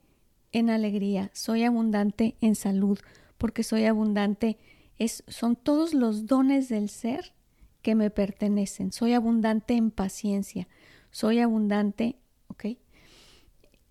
en 0.53 0.69
alegría, 0.69 1.29
soy 1.33 1.63
abundante 1.63 2.35
en 2.39 2.55
salud, 2.55 2.99
porque 3.37 3.63
soy 3.63 3.85
abundante, 3.85 4.57
es, 4.97 5.23
son 5.27 5.55
todos 5.55 5.93
los 5.93 6.27
dones 6.27 6.69
del 6.69 6.89
ser 6.89 7.33
que 7.81 7.95
me 7.95 8.09
pertenecen. 8.09 8.91
Soy 8.91 9.13
abundante 9.13 9.73
en 9.73 9.91
paciencia, 9.91 10.67
soy 11.11 11.39
abundante, 11.39 12.15
¿ok? 12.47 12.77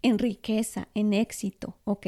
En 0.00 0.19
riqueza, 0.19 0.88
en 0.95 1.12
éxito, 1.12 1.76
¿ok? 1.85 2.07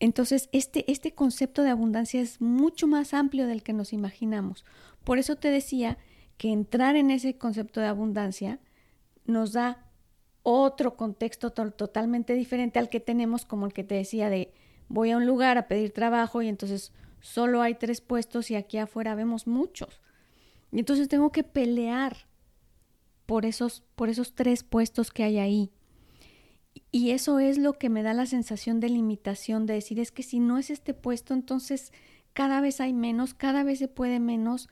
Entonces, 0.00 0.48
este, 0.52 0.90
este 0.92 1.14
concepto 1.14 1.62
de 1.62 1.70
abundancia 1.70 2.20
es 2.20 2.40
mucho 2.40 2.86
más 2.86 3.14
amplio 3.14 3.46
del 3.46 3.62
que 3.62 3.72
nos 3.72 3.92
imaginamos. 3.92 4.64
Por 5.02 5.18
eso 5.18 5.36
te 5.36 5.50
decía 5.50 5.98
que 6.36 6.52
entrar 6.52 6.94
en 6.94 7.10
ese 7.10 7.36
concepto 7.36 7.80
de 7.80 7.86
abundancia 7.86 8.60
nos 9.24 9.52
da 9.52 9.87
otro 10.42 10.96
contexto 10.96 11.50
totalmente 11.50 12.34
diferente 12.34 12.78
al 12.78 12.88
que 12.88 13.00
tenemos, 13.00 13.44
como 13.44 13.66
el 13.66 13.72
que 13.72 13.84
te 13.84 13.94
decía 13.94 14.30
de 14.30 14.52
voy 14.88 15.10
a 15.10 15.16
un 15.16 15.26
lugar 15.26 15.58
a 15.58 15.68
pedir 15.68 15.92
trabajo 15.92 16.42
y 16.42 16.48
entonces 16.48 16.92
solo 17.20 17.62
hay 17.62 17.74
tres 17.74 18.00
puestos 18.00 18.50
y 18.50 18.54
aquí 18.54 18.78
afuera 18.78 19.14
vemos 19.14 19.46
muchos. 19.46 20.00
Y 20.72 20.78
entonces 20.78 21.08
tengo 21.08 21.32
que 21.32 21.44
pelear 21.44 22.28
por 23.26 23.44
esos, 23.44 23.82
por 23.94 24.08
esos 24.08 24.34
tres 24.34 24.62
puestos 24.64 25.10
que 25.10 25.24
hay 25.24 25.38
ahí. 25.38 25.70
Y 26.90 27.10
eso 27.10 27.38
es 27.38 27.58
lo 27.58 27.74
que 27.74 27.90
me 27.90 28.02
da 28.02 28.14
la 28.14 28.26
sensación 28.26 28.80
de 28.80 28.88
limitación, 28.88 29.66
de 29.66 29.74
decir, 29.74 30.00
es 30.00 30.10
que 30.12 30.22
si 30.22 30.40
no 30.40 30.58
es 30.58 30.70
este 30.70 30.94
puesto, 30.94 31.34
entonces 31.34 31.92
cada 32.32 32.60
vez 32.60 32.80
hay 32.80 32.92
menos, 32.92 33.34
cada 33.34 33.64
vez 33.64 33.80
se 33.80 33.88
puede 33.88 34.20
menos, 34.20 34.68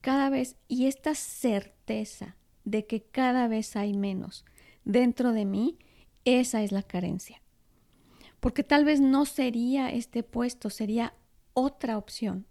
cada 0.00 0.30
vez, 0.30 0.56
y 0.68 0.86
esta 0.86 1.14
certeza 1.14 2.36
de 2.64 2.86
que 2.86 3.02
cada 3.02 3.48
vez 3.48 3.76
hay 3.76 3.94
menos, 3.94 4.44
dentro 4.84 5.32
de 5.32 5.44
mí, 5.44 5.78
esa 6.24 6.62
es 6.62 6.72
la 6.72 6.82
carencia. 6.82 7.42
Porque 8.40 8.64
tal 8.64 8.84
vez 8.84 9.00
no 9.00 9.24
sería 9.24 9.90
este 9.90 10.22
puesto, 10.22 10.70
sería 10.70 11.14
otra 11.54 11.96
opción. 11.98 12.46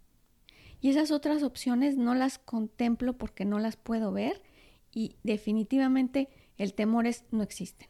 Y 0.79 0.89
esas 0.89 1.11
otras 1.11 1.43
opciones 1.43 1.97
no 1.97 2.15
las 2.15 2.39
contemplo 2.39 3.17
porque 3.17 3.45
no 3.45 3.59
las 3.59 3.75
puedo 3.75 4.11
ver 4.11 4.41
y 4.93 5.15
definitivamente 5.23 6.29
el 6.57 6.73
temor 6.73 7.07
es 7.07 7.25
no 7.31 7.43
existen. 7.43 7.87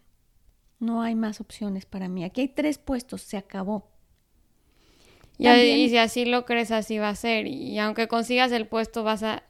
No 0.80 1.02
hay 1.02 1.16
más 1.16 1.40
opciones 1.40 1.86
para 1.86 2.10
mí. 2.10 2.24
Aquí 2.24 2.42
hay 2.42 2.48
tres 2.50 2.78
puestos, 2.78 3.22
se 3.22 3.38
acabó. 3.38 3.92
Y, 5.38 5.48
y 5.48 5.90
si 5.90 5.98
así 5.98 6.26
lo 6.26 6.46
crees, 6.46 6.72
así 6.72 6.98
va 6.98 7.10
a 7.10 7.16
ser. 7.16 7.48
Y 7.48 7.78
aunque 7.80 8.08
consigas 8.08 8.52
el 8.52 8.68
puesto, 8.68 9.04
vas 9.04 9.24
a 9.24 9.44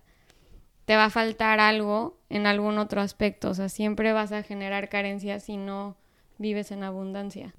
te 0.91 0.97
va 0.97 1.05
a 1.05 1.09
faltar 1.09 1.61
algo 1.61 2.17
en 2.27 2.45
algún 2.45 2.77
otro 2.77 2.99
aspecto. 2.99 3.51
O 3.51 3.53
sea, 3.53 3.69
siempre 3.69 4.11
vas 4.11 4.33
a 4.33 4.43
generar 4.43 4.89
carencias 4.89 5.45
si 5.45 5.55
no 5.55 5.95
vives 6.37 6.69
en 6.71 6.83
abundancia. 6.83 7.55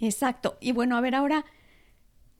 Exacto. 0.00 0.58
Y 0.60 0.72
bueno, 0.72 0.98
a 0.98 1.00
ver, 1.00 1.14
ahora 1.14 1.46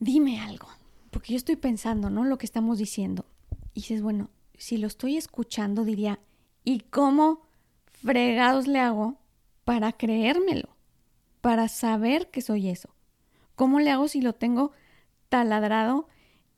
dime 0.00 0.38
algo, 0.38 0.69
porque 1.11 1.33
yo 1.33 1.38
estoy 1.38 1.57
pensando, 1.57 2.11
¿no? 2.11 2.26
Lo 2.26 2.37
que 2.37 2.45
estamos 2.45 2.76
diciendo. 2.76 3.25
Y 3.73 3.81
dices, 3.81 4.02
bueno, 4.02 4.28
si 4.59 4.76
lo 4.76 4.87
estoy 4.87 5.16
escuchando, 5.16 5.83
diría, 5.83 6.19
¿y 6.62 6.81
cómo 6.81 7.49
fregados 7.87 8.66
le 8.66 8.81
hago 8.81 9.16
para 9.64 9.92
creérmelo? 9.92 10.76
Para 11.40 11.69
saber 11.69 12.31
que 12.31 12.42
soy 12.42 12.69
eso. 12.69 12.95
¿Cómo 13.54 13.81
le 13.81 13.90
hago 13.90 14.09
si 14.09 14.21
lo 14.21 14.35
tengo 14.35 14.73
taladrado 15.31 16.07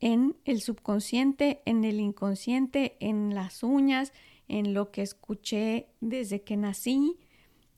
en 0.04 0.36
el 0.44 0.60
subconsciente, 0.60 1.62
en 1.64 1.82
el 1.82 1.98
inconsciente, 1.98 2.98
en 3.00 3.34
las 3.34 3.62
uñas, 3.62 4.12
en 4.48 4.74
lo 4.74 4.90
que 4.90 5.00
escuché 5.00 5.88
desde 6.02 6.42
que 6.42 6.58
nací, 6.58 7.16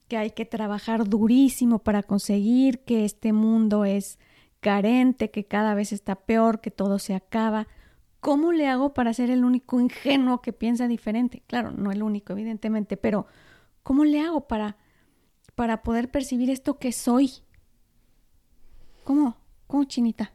que 0.09 0.17
hay 0.17 0.33
que 0.33 0.45
trabajar 0.45 1.09
durísimo 1.09 1.79
para 1.79 2.03
conseguir, 2.03 2.81
que 2.81 3.05
este 3.05 3.33
mundo 3.33 3.85
es 3.85 4.19
carente, 4.59 5.31
que 5.31 5.45
cada 5.45 5.77
vez 5.77 5.93
está 5.93 6.17
peor, 6.17 6.61
que 6.61 6.73
todo 6.73 6.99
se 6.99 7.15
acaba. 7.15 7.69
¿Cómo 8.19 8.51
le 8.51 8.67
hago 8.67 8.93
para 8.93 9.15
ser 9.15 9.31
el 9.31 9.45
único 9.45 9.81
ingenuo 9.81 10.43
que 10.43 10.53
piensa 10.53 10.89
diferente? 10.89 11.45
Claro, 11.47 11.71
no 11.71 11.93
el 11.93 12.03
único, 12.03 12.33
evidentemente, 12.33 12.97
pero 12.97 13.27
¿cómo 13.85 14.05
le 14.05 14.21
hago 14.21 14.49
para, 14.49 14.79
para 15.55 15.85
poder 15.85 16.11
percibir 16.11 16.51
esto 16.51 16.81
que 16.81 16.91
soy? 16.91 17.31
¿Cómo? 19.05 19.37
¿Cómo, 19.69 19.85
Chinita? 19.85 20.33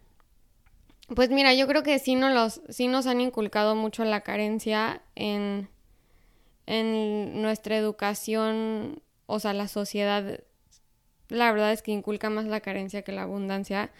Pues 1.15 1.29
mira, 1.29 1.53
yo 1.53 1.67
creo 1.67 1.83
que 1.83 1.99
sí, 1.99 2.15
no 2.15 2.29
los, 2.29 2.61
sí 2.69 2.87
nos 2.87 3.05
han 3.05 3.19
inculcado 3.19 3.75
mucho 3.75 4.05
la 4.05 4.21
carencia 4.21 5.01
en, 5.15 5.67
en 6.65 7.41
nuestra 7.41 7.75
educación, 7.77 9.01
o 9.25 9.39
sea, 9.39 9.51
la 9.53 9.67
sociedad, 9.67 10.39
la 11.27 11.51
verdad 11.51 11.73
es 11.73 11.81
que 11.81 11.91
inculca 11.91 12.29
más 12.29 12.45
la 12.45 12.61
carencia 12.61 13.01
que 13.01 13.11
la 13.11 13.23
abundancia. 13.23 13.91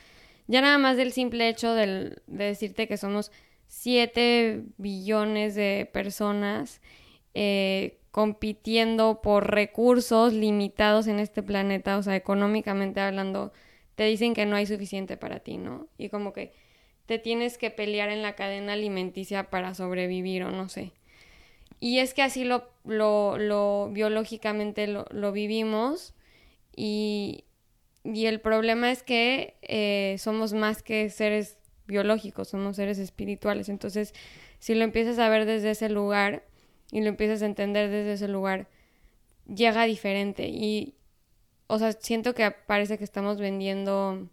Ya 0.48 0.62
nada 0.62 0.78
más 0.78 0.96
del 0.96 1.12
simple 1.12 1.50
hecho 1.50 1.74
de 1.74 2.22
decirte 2.28 2.88
que 2.88 2.98
somos 2.98 3.32
7 3.68 4.64
billones 4.78 5.56
de 5.56 5.90
personas 5.92 6.82
eh, 7.34 8.00
compitiendo 8.12 9.22
por 9.22 9.52
recursos 9.52 10.34
limitados 10.34 11.08
en 11.08 11.20
este 11.20 11.44
planeta, 11.44 11.98
o 11.98 12.04
sea, 12.04 12.16
económicamente 12.16 13.02
hablando, 13.02 13.52
te 13.96 14.06
dicen 14.06 14.34
que 14.34 14.46
no 14.46 14.56
hay 14.56 14.66
suficiente 14.66 15.18
para 15.18 15.40
ti, 15.40 15.58
¿no? 15.58 15.88
Y 15.98 16.10
como 16.10 16.34
que 16.34 16.54
te 17.12 17.20
tienes 17.20 17.58
que 17.58 17.72
pelear 17.72 18.10
en 18.10 18.22
la 18.22 18.38
cadena 18.38 18.72
alimenticia 18.72 19.50
para 19.50 19.74
sobrevivir 19.74 20.46
o 20.46 20.52
no 20.52 20.70
sé. 20.70 20.94
Y 21.82 22.00
es 22.00 22.14
que 22.14 22.22
así 22.22 22.46
lo, 22.46 22.70
lo, 22.86 23.90
biológicamente 23.92 24.88
lo, 24.88 25.32
vivimos 25.34 26.14
y, 26.74 27.44
el 28.06 28.40
problema 28.40 28.92
es 28.92 29.04
que 29.04 29.56
eh, 29.62 30.16
somos 30.20 30.54
más 30.54 30.84
que 30.84 31.10
seres 31.10 31.58
biológicos, 31.86 32.48
somos 32.48 32.78
seres 32.78 32.98
espirituales. 32.98 33.68
Entonces, 33.68 34.14
si 34.60 34.74
lo 34.74 34.86
empiezas 34.86 35.20
a 35.20 35.28
ver 35.28 35.44
desde 35.44 35.72
ese 35.72 35.90
lugar 35.90 36.46
y 36.94 37.02
lo 37.02 37.10
empiezas 37.10 37.42
a 37.42 37.46
entender 37.46 37.90
desde 37.90 38.14
ese 38.14 38.30
lugar, 38.30 38.70
llega 39.54 39.84
diferente. 39.84 40.48
Y, 40.48 40.96
o 41.68 41.78
sea, 41.78 41.92
siento 41.92 42.34
que 42.34 42.50
parece 42.52 42.98
que 42.98 43.04
estamos 43.04 43.38
vendiendo 43.38 44.30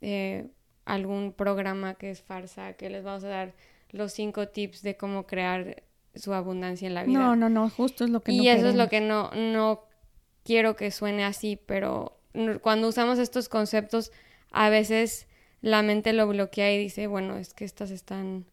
eh, 0.00 0.48
algún 0.92 1.32
programa 1.32 1.94
que 1.94 2.10
es 2.10 2.22
farsa, 2.22 2.74
que 2.74 2.90
les 2.90 3.02
vamos 3.02 3.24
a 3.24 3.28
dar 3.28 3.54
los 3.90 4.12
cinco 4.12 4.48
tips 4.48 4.82
de 4.82 4.96
cómo 4.96 5.26
crear 5.26 5.82
su 6.14 6.34
abundancia 6.34 6.86
en 6.86 6.94
la 6.94 7.04
vida. 7.04 7.18
No, 7.18 7.34
no, 7.34 7.48
no, 7.48 7.70
justo 7.70 8.04
es 8.04 8.10
lo 8.10 8.20
que 8.20 8.32
y 8.32 8.48
eso 8.48 8.68
es 8.68 8.74
lo 8.74 8.88
que 8.88 9.00
no, 9.00 9.30
no 9.32 9.84
quiero 10.44 10.76
que 10.76 10.90
suene 10.90 11.24
así, 11.24 11.56
pero 11.56 12.18
cuando 12.60 12.88
usamos 12.88 13.18
estos 13.18 13.48
conceptos, 13.48 14.12
a 14.50 14.68
veces 14.68 15.28
la 15.62 15.82
mente 15.82 16.12
lo 16.12 16.26
bloquea 16.26 16.72
y 16.74 16.78
dice, 16.78 17.06
bueno, 17.06 17.38
es 17.38 17.54
que 17.54 17.64
estas 17.64 17.90
están 17.90 18.44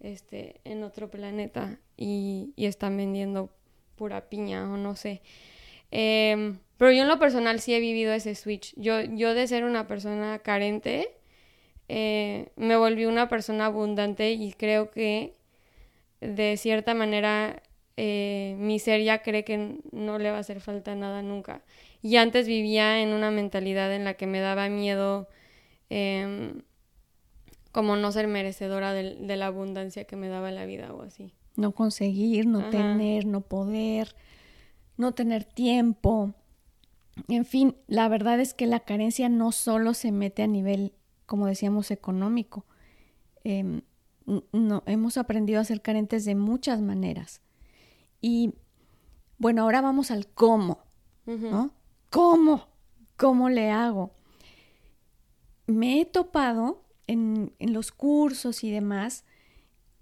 este, 0.00 0.60
en 0.64 0.82
otro 0.82 1.10
planeta 1.10 1.78
y, 1.96 2.52
y 2.54 2.66
están 2.66 2.98
vendiendo 2.98 3.50
pura 3.96 4.28
piña 4.28 4.70
o 4.70 4.76
no 4.76 4.94
sé. 4.94 5.22
Em, 5.90 6.58
pero 6.76 6.92
yo 6.92 7.02
en 7.02 7.08
lo 7.08 7.18
personal 7.18 7.60
sí 7.60 7.74
he 7.74 7.80
vivido 7.80 8.12
ese 8.12 8.34
switch. 8.34 8.74
Yo, 8.76 9.00
yo 9.00 9.32
de 9.32 9.46
ser 9.46 9.64
una 9.64 9.86
persona 9.86 10.38
carente, 10.40 11.17
eh, 11.88 12.50
me 12.56 12.76
volví 12.76 13.06
una 13.06 13.28
persona 13.28 13.66
abundante 13.66 14.32
y 14.32 14.52
creo 14.52 14.90
que 14.90 15.32
de 16.20 16.56
cierta 16.56 16.94
manera 16.94 17.62
eh, 17.96 18.56
mi 18.58 18.78
ser 18.78 19.02
ya 19.02 19.22
cree 19.22 19.44
que 19.44 19.80
no 19.90 20.18
le 20.18 20.30
va 20.30 20.36
a 20.36 20.40
hacer 20.40 20.60
falta 20.60 20.94
nada 20.94 21.22
nunca. 21.22 21.62
Y 22.02 22.16
antes 22.16 22.46
vivía 22.46 23.00
en 23.02 23.12
una 23.12 23.30
mentalidad 23.30 23.92
en 23.92 24.04
la 24.04 24.14
que 24.14 24.26
me 24.26 24.40
daba 24.40 24.68
miedo 24.68 25.28
em, 25.90 26.62
como 27.72 27.96
no 27.96 28.12
ser 28.12 28.28
merecedora 28.28 28.92
de, 28.92 29.36
la 29.36 29.46
abundancia 29.46 30.04
que 30.04 30.16
me 30.16 30.28
daba 30.28 30.50
la 30.50 30.66
vida 30.66 30.92
o 30.92 31.02
así. 31.02 31.32
No 31.56 31.72
conseguir, 31.72 32.46
no 32.46 32.70
tener, 32.70 33.26
no 33.26 33.40
poder, 33.40 34.14
no 34.96 35.12
tener 35.12 35.44
tiempo. 35.44 36.34
En 37.26 37.44
fin, 37.44 37.74
la 37.88 38.08
verdad 38.08 38.38
es 38.38 38.54
que 38.54 38.66
la 38.66 38.80
carencia 38.80 39.28
no 39.28 39.50
solo 39.50 39.92
se 39.94 40.12
mete 40.12 40.44
a 40.44 40.46
nivel 40.46 40.92
como 41.28 41.46
decíamos, 41.46 41.90
económico. 41.90 42.64
Em, 43.44 43.82
no, 44.52 44.82
hemos 44.86 45.18
aprendido 45.18 45.60
a 45.60 45.64
ser 45.64 45.82
carentes 45.82 46.24
de 46.24 46.34
muchas 46.34 46.80
maneras. 46.80 47.42
Y 48.22 48.54
bueno, 49.36 49.62
ahora 49.62 49.82
vamos 49.82 50.10
al 50.10 50.26
cómo, 50.26 50.80
¿no? 51.26 51.70
¿Cómo? 52.10 52.68
¿Cómo 53.18 53.50
le 53.50 53.70
hago? 53.70 54.14
Me 55.66 56.00
he 56.00 56.06
topado 56.06 56.82
en, 57.06 57.52
en 57.58 57.74
los 57.74 57.92
cursos 57.92 58.64
y 58.64 58.70
demás 58.70 59.26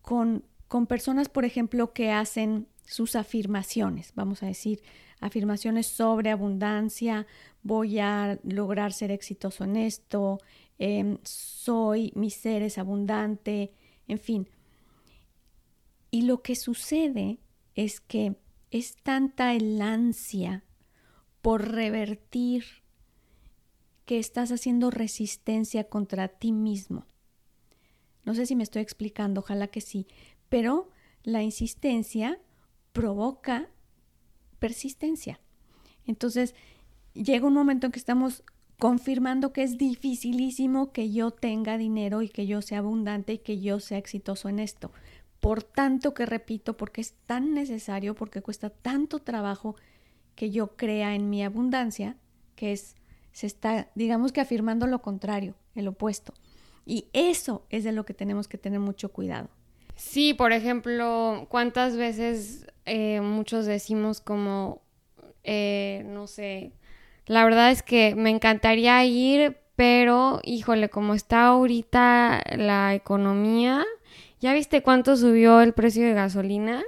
con, 0.02 0.44
con 0.68 0.86
personas, 0.86 1.28
por 1.28 1.44
ejemplo, 1.44 1.92
que 1.92 2.12
hacen 2.12 2.68
sus 2.84 3.16
afirmaciones, 3.16 4.12
vamos 4.14 4.44
a 4.44 4.46
decir, 4.46 4.80
afirmaciones 5.20 5.88
sobre 5.88 6.30
abundancia, 6.30 7.26
voy 7.62 7.98
a 7.98 8.38
lograr 8.44 8.92
ser 8.92 9.10
exitoso 9.10 9.64
en 9.64 9.76
esto, 9.76 10.40
Em, 10.78 11.18
soy, 11.22 12.12
mi 12.14 12.30
ser 12.30 12.62
es 12.62 12.78
abundante, 12.78 13.72
en 14.08 14.18
fin. 14.18 14.48
Y 16.10 16.22
lo 16.22 16.42
que 16.42 16.56
sucede 16.56 17.38
es 17.74 18.00
que 18.00 18.36
es 18.70 18.96
tanta 18.96 19.54
el 19.54 19.80
ansia 19.80 20.64
por 21.42 21.70
revertir 21.72 22.64
que 24.04 24.18
estás 24.18 24.52
haciendo 24.52 24.90
resistencia 24.90 25.84
contra 25.84 26.28
ti 26.28 26.52
mismo. 26.52 27.06
No 28.24 28.34
sé 28.34 28.46
si 28.46 28.56
me 28.56 28.62
estoy 28.62 28.82
explicando, 28.82 29.40
ojalá 29.40 29.68
que 29.68 29.80
sí, 29.80 30.06
pero 30.48 30.90
la 31.22 31.42
insistencia 31.42 32.40
provoca 32.92 33.68
persistencia. 34.58 35.40
Entonces, 36.06 36.54
llega 37.14 37.46
un 37.46 37.54
momento 37.54 37.86
en 37.86 37.92
que 37.92 37.98
estamos 37.98 38.42
confirmando 38.78 39.52
que 39.52 39.62
es 39.62 39.78
dificilísimo 39.78 40.92
que 40.92 41.10
yo 41.10 41.30
tenga 41.30 41.78
dinero 41.78 42.22
y 42.22 42.28
que 42.28 42.46
yo 42.46 42.62
sea 42.62 42.78
abundante 42.78 43.34
y 43.34 43.38
que 43.38 43.60
yo 43.60 43.80
sea 43.80 43.98
exitoso 43.98 44.48
en 44.48 44.58
esto. 44.58 44.92
Por 45.40 45.62
tanto 45.62 46.14
que 46.14 46.26
repito, 46.26 46.76
porque 46.76 47.00
es 47.00 47.14
tan 47.26 47.54
necesario, 47.54 48.14
porque 48.14 48.42
cuesta 48.42 48.70
tanto 48.70 49.20
trabajo 49.20 49.76
que 50.34 50.50
yo 50.50 50.76
crea 50.76 51.14
en 51.14 51.30
mi 51.30 51.42
abundancia, 51.42 52.16
que 52.54 52.72
es, 52.72 52.96
se 53.32 53.46
está, 53.46 53.90
digamos 53.94 54.32
que 54.32 54.40
afirmando 54.40 54.86
lo 54.86 55.00
contrario, 55.00 55.54
el 55.74 55.88
opuesto. 55.88 56.34
Y 56.84 57.08
eso 57.12 57.66
es 57.70 57.84
de 57.84 57.92
lo 57.92 58.04
que 58.04 58.14
tenemos 58.14 58.48
que 58.48 58.58
tener 58.58 58.80
mucho 58.80 59.10
cuidado. 59.10 59.48
Sí, 59.96 60.34
por 60.34 60.52
ejemplo, 60.52 61.46
¿cuántas 61.48 61.96
veces 61.96 62.66
eh, 62.84 63.20
muchos 63.22 63.64
decimos 63.64 64.20
como, 64.20 64.82
eh, 65.42 66.02
no 66.06 66.26
sé, 66.26 66.72
la 67.26 67.44
verdad 67.44 67.70
es 67.70 67.82
que 67.82 68.14
me 68.14 68.30
encantaría 68.30 69.04
ir, 69.04 69.58
pero 69.74 70.40
híjole, 70.44 70.88
como 70.88 71.14
está 71.14 71.46
ahorita 71.46 72.42
la 72.56 72.94
economía, 72.94 73.84
¿ya 74.40 74.54
viste 74.54 74.82
cuánto 74.82 75.16
subió 75.16 75.60
el 75.60 75.74
precio 75.74 76.06
de 76.06 76.14
gasolina? 76.14 76.82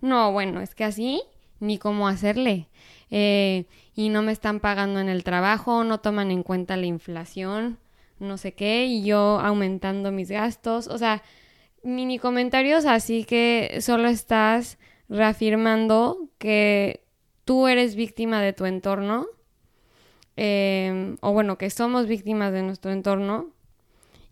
No, 0.00 0.32
bueno, 0.32 0.60
es 0.60 0.74
que 0.74 0.84
así 0.84 1.22
ni 1.60 1.78
cómo 1.78 2.08
hacerle. 2.08 2.68
Eh, 3.10 3.64
y 3.94 4.08
no 4.08 4.22
me 4.22 4.32
están 4.32 4.60
pagando 4.60 5.00
en 5.00 5.08
el 5.08 5.24
trabajo, 5.24 5.84
no 5.84 6.00
toman 6.00 6.30
en 6.30 6.42
cuenta 6.42 6.76
la 6.76 6.86
inflación, 6.86 7.78
no 8.18 8.36
sé 8.36 8.52
qué, 8.52 8.86
y 8.86 9.04
yo 9.04 9.40
aumentando 9.40 10.10
mis 10.10 10.30
gastos. 10.30 10.88
O 10.88 10.98
sea, 10.98 11.22
mini 11.84 12.18
comentarios 12.18 12.84
así 12.86 13.24
que 13.24 13.78
solo 13.80 14.08
estás 14.08 14.78
reafirmando 15.08 16.28
que 16.38 17.04
tú 17.44 17.68
eres 17.68 17.94
víctima 17.94 18.42
de 18.42 18.52
tu 18.52 18.66
entorno 18.66 19.28
Em, 20.36 21.16
o 21.22 21.32
bueno, 21.32 21.56
que 21.56 21.70
somos 21.70 22.06
víctimas 22.06 22.52
de 22.52 22.62
nuestro 22.62 22.92
entorno 22.92 23.50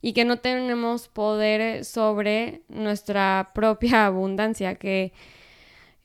y 0.03 0.13
que 0.13 0.27
no 0.27 0.39
tenemos 0.39 1.09
poder 1.09 1.85
sobre 1.85 2.63
nuestra 2.69 3.53
propia 3.55 4.07
abundancia, 4.07 4.75
que 4.75 5.13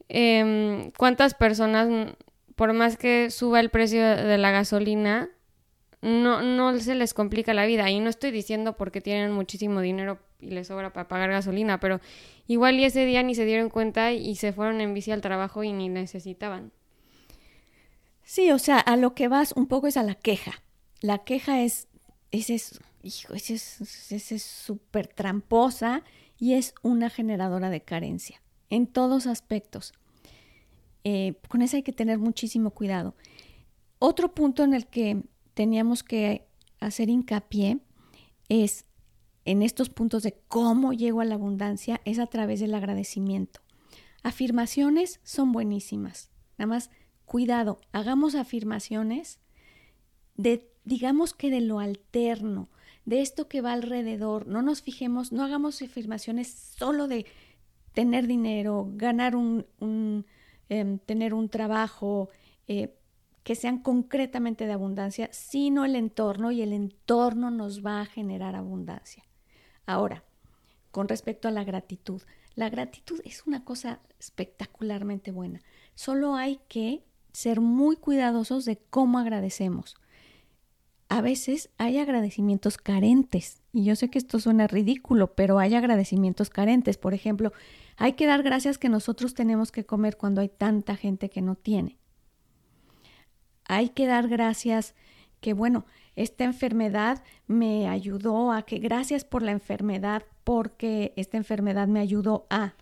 em, 0.07 0.91
cuántas 0.91 1.33
personas, 1.33 2.13
por 2.55 2.73
más 2.73 2.97
que 2.97 3.29
suba 3.29 3.59
el 3.59 3.69
precio 3.69 4.01
de 4.01 4.37
la 4.37 4.51
gasolina, 4.51 5.29
no, 6.01 6.41
no 6.41 6.79
se 6.79 6.95
les 6.95 7.13
complica 7.13 7.53
la 7.53 7.65
vida. 7.65 7.89
Y 7.89 7.99
no 7.99 8.09
estoy 8.09 8.31
diciendo 8.31 8.77
porque 8.77 9.01
tienen 9.01 9.33
muchísimo 9.33 9.81
dinero 9.81 10.19
y 10.39 10.51
les 10.51 10.67
sobra 10.67 10.93
para 10.93 11.09
pagar 11.09 11.29
gasolina, 11.31 11.79
pero 11.81 11.99
igual 12.47 12.79
y 12.79 12.85
ese 12.85 13.05
día 13.05 13.23
ni 13.23 13.35
se 13.35 13.45
dieron 13.45 13.69
cuenta 13.69 14.13
y 14.13 14.35
se 14.35 14.53
fueron 14.53 14.79
en 14.81 14.93
bici 14.93 15.11
al 15.11 15.21
trabajo 15.21 15.63
y 15.63 15.73
ni 15.73 15.89
necesitaban. 15.89 16.71
Sí, 18.29 18.51
o 18.51 18.59
sea, 18.59 18.77
a 18.77 18.95
lo 18.95 19.15
que 19.15 19.27
vas 19.27 19.53
un 19.53 19.65
poco 19.65 19.87
es 19.87 19.97
a 19.97 20.03
la 20.03 20.13
queja. 20.13 20.61
La 21.01 21.23
queja 21.23 21.63
es, 21.63 21.87
ese 22.29 22.53
es, 22.53 22.79
hijo, 23.01 23.33
ese 23.33 23.55
es 23.55 24.43
súper 24.43 25.07
tramposa 25.07 26.03
y 26.37 26.53
es 26.53 26.75
una 26.83 27.09
generadora 27.09 27.71
de 27.71 27.81
carencia 27.81 28.39
en 28.69 28.85
todos 28.85 29.25
aspectos. 29.25 29.93
Eh, 31.03 31.39
con 31.47 31.63
eso 31.63 31.77
hay 31.77 31.81
que 31.81 31.91
tener 31.91 32.19
muchísimo 32.19 32.69
cuidado. 32.69 33.15
Otro 33.97 34.35
punto 34.35 34.63
en 34.63 34.75
el 34.75 34.85
que 34.85 35.23
teníamos 35.55 36.03
que 36.03 36.45
hacer 36.79 37.09
hincapié 37.09 37.79
es 38.47 38.85
en 39.43 39.63
estos 39.63 39.89
puntos 39.89 40.21
de 40.21 40.37
cómo 40.47 40.93
llego 40.93 41.21
a 41.21 41.25
la 41.25 41.33
abundancia 41.33 41.99
es 42.05 42.19
a 42.19 42.27
través 42.27 42.59
del 42.59 42.75
agradecimiento. 42.75 43.61
Afirmaciones 44.21 45.19
son 45.23 45.51
buenísimas. 45.51 46.29
Nada 46.59 46.67
más, 46.67 46.91
cuidado, 47.29 47.79
hagamos 47.91 48.33
afirmaciones 48.33 49.37
de, 50.35 50.67
digamos 50.83 51.35
que 51.35 51.51
de 51.51 51.61
lo 51.61 51.79
alterno, 51.79 52.69
de 53.05 53.21
esto 53.21 53.47
que 53.47 53.61
va 53.61 53.73
alrededor. 53.73 54.47
No 54.47 54.63
nos 54.63 54.81
fijemos, 54.81 55.31
no 55.31 55.43
hagamos 55.43 55.79
afirmaciones 55.83 56.47
solo 56.75 57.07
de 57.07 57.27
tener 57.93 58.25
dinero, 58.25 58.89
ganar 58.95 59.35
un, 59.35 59.67
em, 60.69 60.97
tener 60.97 61.35
un 61.35 61.49
trabajo, 61.49 62.29
eh, 62.67 62.95
que 63.43 63.53
sean 63.53 63.77
concretamente 63.77 64.65
de 64.65 64.73
abundancia, 64.73 65.29
sino 65.31 65.85
el 65.85 65.95
entorno 65.95 66.51
y 66.51 66.63
el 66.63 66.73
entorno 66.73 67.51
nos 67.51 67.85
va 67.85 68.01
a 68.01 68.05
generar 68.05 68.55
abundancia. 68.55 69.23
Ahora, 69.85 70.23
con 70.89 71.07
respecto 71.07 71.47
a 71.47 71.51
la 71.51 71.63
gratitud, 71.63 72.23
la 72.55 72.69
gratitud 72.69 73.21
es 73.23 73.45
una 73.45 73.63
cosa 73.63 73.99
espectacularmente 74.19 75.31
buena. 75.31 75.61
Solo 75.93 76.35
hay 76.35 76.59
que 76.67 77.03
ser 77.31 77.61
muy 77.61 77.95
cuidadosos 77.95 78.65
de 78.65 78.77
cómo 78.89 79.19
agradecemos. 79.19 79.95
A 81.07 81.21
veces 81.21 81.69
hay 81.77 81.97
agradecimientos 81.97 82.77
carentes, 82.77 83.61
y 83.71 83.83
yo 83.83 83.95
sé 83.95 84.09
que 84.09 84.19
esto 84.19 84.39
suena 84.39 84.67
ridículo, 84.67 85.33
pero 85.33 85.57
hay 85.57 85.73
agradecimientos 85.73 86.49
carentes. 86.49 86.97
Por 86.97 87.13
ejemplo, 87.13 87.51
hay 87.97 88.13
que 88.13 88.27
dar 88.27 88.43
gracias 88.43 88.77
que 88.77 88.89
nosotros 88.89 89.33
tenemos 89.33 89.71
que 89.71 89.85
comer 89.85 90.17
cuando 90.17 90.41
hay 90.41 90.49
tanta 90.49 90.95
gente 90.95 91.29
que 91.29 91.41
no 91.41 91.55
tiene. 91.55 91.97
Hay 93.65 93.89
que 93.89 94.07
dar 94.07 94.27
gracias 94.27 94.95
que, 95.39 95.53
bueno, 95.53 95.85
esta 96.15 96.43
enfermedad 96.43 97.23
me 97.47 97.87
ayudó 97.87 98.51
a 98.51 98.63
que, 98.63 98.79
gracias 98.79 99.23
por 99.25 99.41
la 99.41 99.51
enfermedad, 99.51 100.23
porque 100.43 101.13
esta 101.15 101.37
enfermedad 101.37 101.87
me 101.87 101.99
ayudó 101.99 102.45
a... 102.49 102.73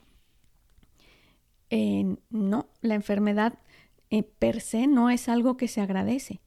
no, 2.29 2.67
la 2.81 2.95
enfermedad 2.95 3.59
eh, 4.09 4.23
per 4.23 4.61
se 4.61 4.87
no 4.87 5.09
es 5.09 5.29
algo 5.29 5.57
que 5.57 5.67
se 5.67 5.81
agradece. 5.81 6.41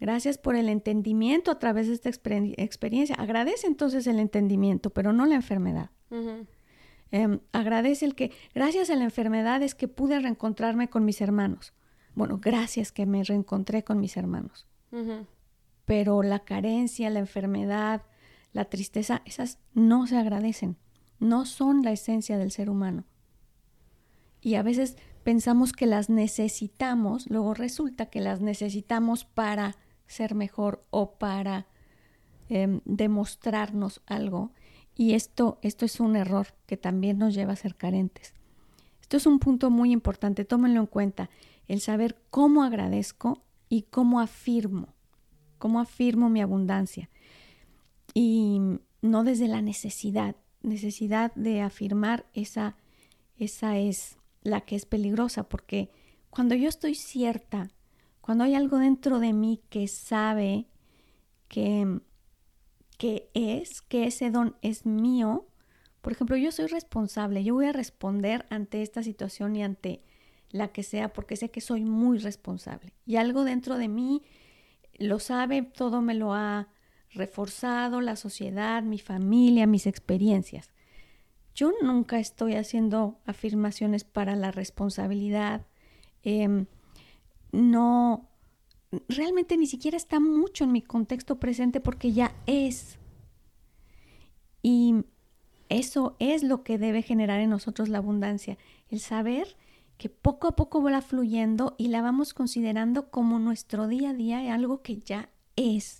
Gracias 0.00 0.38
por 0.38 0.56
el 0.56 0.68
entendimiento 0.68 1.50
a 1.50 1.58
través 1.58 1.86
de 1.86 1.94
esta 1.94 2.08
experiencia. 2.08 3.14
Agradece 3.16 3.66
entonces 3.66 4.06
el 4.06 4.18
entendimiento, 4.18 4.90
pero 4.90 5.12
no 5.12 5.26
la 5.26 5.34
enfermedad. 5.34 5.90
Em, 7.10 7.40
agradece 7.52 8.06
el 8.06 8.14
que, 8.14 8.32
gracias 8.54 8.88
a 8.88 8.96
la 8.96 9.04
enfermedad 9.04 9.62
es 9.62 9.74
que 9.74 9.88
pude 9.88 10.18
reencontrarme 10.18 10.88
con 10.88 11.04
mis 11.04 11.20
hermanos. 11.20 11.74
Bueno, 12.14 12.38
gracias 12.42 12.92
que 12.92 13.04
me 13.04 13.22
reencontré 13.24 13.84
con 13.84 14.00
mis 14.00 14.16
hermanos. 14.16 14.66
Pero 15.84 16.22
la 16.22 16.40
carencia, 16.40 17.10
la 17.10 17.20
enfermedad, 17.20 18.02
la 18.52 18.64
tristeza, 18.64 19.22
esas 19.26 19.58
no 19.74 20.06
se 20.06 20.16
agradecen. 20.16 20.76
No 21.18 21.44
son 21.44 21.82
la 21.82 21.92
esencia 21.92 22.38
del 22.38 22.50
ser 22.50 22.70
humano. 22.70 23.04
Y 24.40 24.54
a 24.54 24.62
veces 24.62 24.96
pensamos 25.22 25.72
que 25.72 25.86
las 25.86 26.10
necesitamos, 26.10 27.28
luego 27.28 27.54
resulta 27.54 28.06
que 28.06 28.20
las 28.20 28.40
necesitamos 28.40 29.24
para 29.24 29.76
ser 30.06 30.34
mejor 30.34 30.84
o 30.90 31.12
para 31.12 31.66
em, 32.48 32.80
demostrarnos 32.84 34.02
algo. 34.06 34.52
Y 34.96 35.14
esto, 35.14 35.58
esto 35.62 35.84
es 35.84 36.00
un 36.00 36.16
error 36.16 36.48
que 36.66 36.76
también 36.76 37.18
nos 37.18 37.34
lleva 37.34 37.52
a 37.52 37.56
ser 37.56 37.76
carentes. 37.76 38.34
Esto 39.00 39.16
es 39.16 39.26
un 39.26 39.38
punto 39.38 39.70
muy 39.70 39.92
importante, 39.92 40.44
tómenlo 40.44 40.80
en 40.80 40.86
cuenta 40.86 41.30
el 41.68 41.80
saber 41.80 42.16
cómo 42.30 42.64
agradezco 42.64 43.42
y 43.68 43.82
cómo 43.82 44.20
afirmo, 44.20 44.94
cómo 45.58 45.80
afirmo 45.80 46.28
mi 46.28 46.40
abundancia. 46.40 47.08
Y 48.14 48.60
no 49.02 49.24
desde 49.24 49.48
la 49.48 49.62
necesidad, 49.62 50.36
necesidad 50.62 51.32
de 51.34 51.62
afirmar 51.62 52.26
esa, 52.34 52.76
esa 53.38 53.78
es 53.78 54.19
la 54.42 54.62
que 54.62 54.76
es 54.76 54.86
peligrosa, 54.86 55.48
porque 55.48 55.90
cuando 56.30 56.54
yo 56.54 56.68
estoy 56.68 56.94
cierta, 56.94 57.70
cuando 58.20 58.44
hay 58.44 58.54
algo 58.54 58.78
dentro 58.78 59.18
de 59.18 59.32
mí 59.32 59.60
que 59.68 59.88
sabe 59.88 60.66
que, 61.48 62.00
que 62.98 63.30
es, 63.34 63.82
que 63.82 64.04
ese 64.04 64.30
don 64.30 64.56
es 64.62 64.86
mío, 64.86 65.46
por 66.00 66.12
ejemplo, 66.12 66.36
yo 66.36 66.50
soy 66.52 66.66
responsable, 66.66 67.44
yo 67.44 67.54
voy 67.54 67.66
a 67.66 67.72
responder 67.72 68.46
ante 68.50 68.82
esta 68.82 69.02
situación 69.02 69.56
y 69.56 69.62
ante 69.62 70.02
la 70.50 70.68
que 70.68 70.82
sea, 70.82 71.12
porque 71.12 71.36
sé 71.36 71.50
que 71.50 71.60
soy 71.60 71.84
muy 71.84 72.18
responsable. 72.18 72.94
Y 73.06 73.16
algo 73.16 73.44
dentro 73.44 73.76
de 73.76 73.88
mí 73.88 74.22
lo 74.98 75.18
sabe, 75.18 75.62
todo 75.62 76.00
me 76.02 76.14
lo 76.14 76.34
ha 76.34 76.68
reforzado, 77.10 78.00
la 78.00 78.16
sociedad, 78.16 78.82
mi 78.82 78.98
familia, 78.98 79.66
mis 79.66 79.86
experiencias. 79.86 80.70
Yo 81.60 81.74
nunca 81.82 82.18
estoy 82.18 82.54
haciendo 82.54 83.18
afirmaciones 83.26 84.04
para 84.04 84.34
la 84.34 84.50
responsabilidad. 84.50 85.66
Em, 86.22 86.64
no, 87.52 88.30
realmente 89.10 89.58
ni 89.58 89.66
siquiera 89.66 89.98
está 89.98 90.20
mucho 90.20 90.64
en 90.64 90.72
mi 90.72 90.80
contexto 90.80 91.38
presente 91.38 91.82
porque 91.82 92.12
ya 92.12 92.34
es. 92.46 92.98
Y 94.62 95.04
eso 95.68 96.16
es 96.18 96.42
lo 96.42 96.62
que 96.62 96.78
debe 96.78 97.02
generar 97.02 97.40
en 97.40 97.50
nosotros 97.50 97.90
la 97.90 97.98
abundancia, 97.98 98.56
el 98.88 99.00
saber 99.00 99.58
que 99.98 100.08
poco 100.08 100.48
a 100.48 100.56
poco 100.56 100.82
va 100.82 101.02
fluyendo 101.02 101.74
y 101.76 101.88
la 101.88 102.00
vamos 102.00 102.32
considerando 102.32 103.10
como 103.10 103.38
nuestro 103.38 103.86
día 103.86 104.10
a 104.10 104.14
día, 104.14 104.54
algo 104.54 104.80
que 104.80 105.00
ya 105.00 105.28
es. 105.56 105.99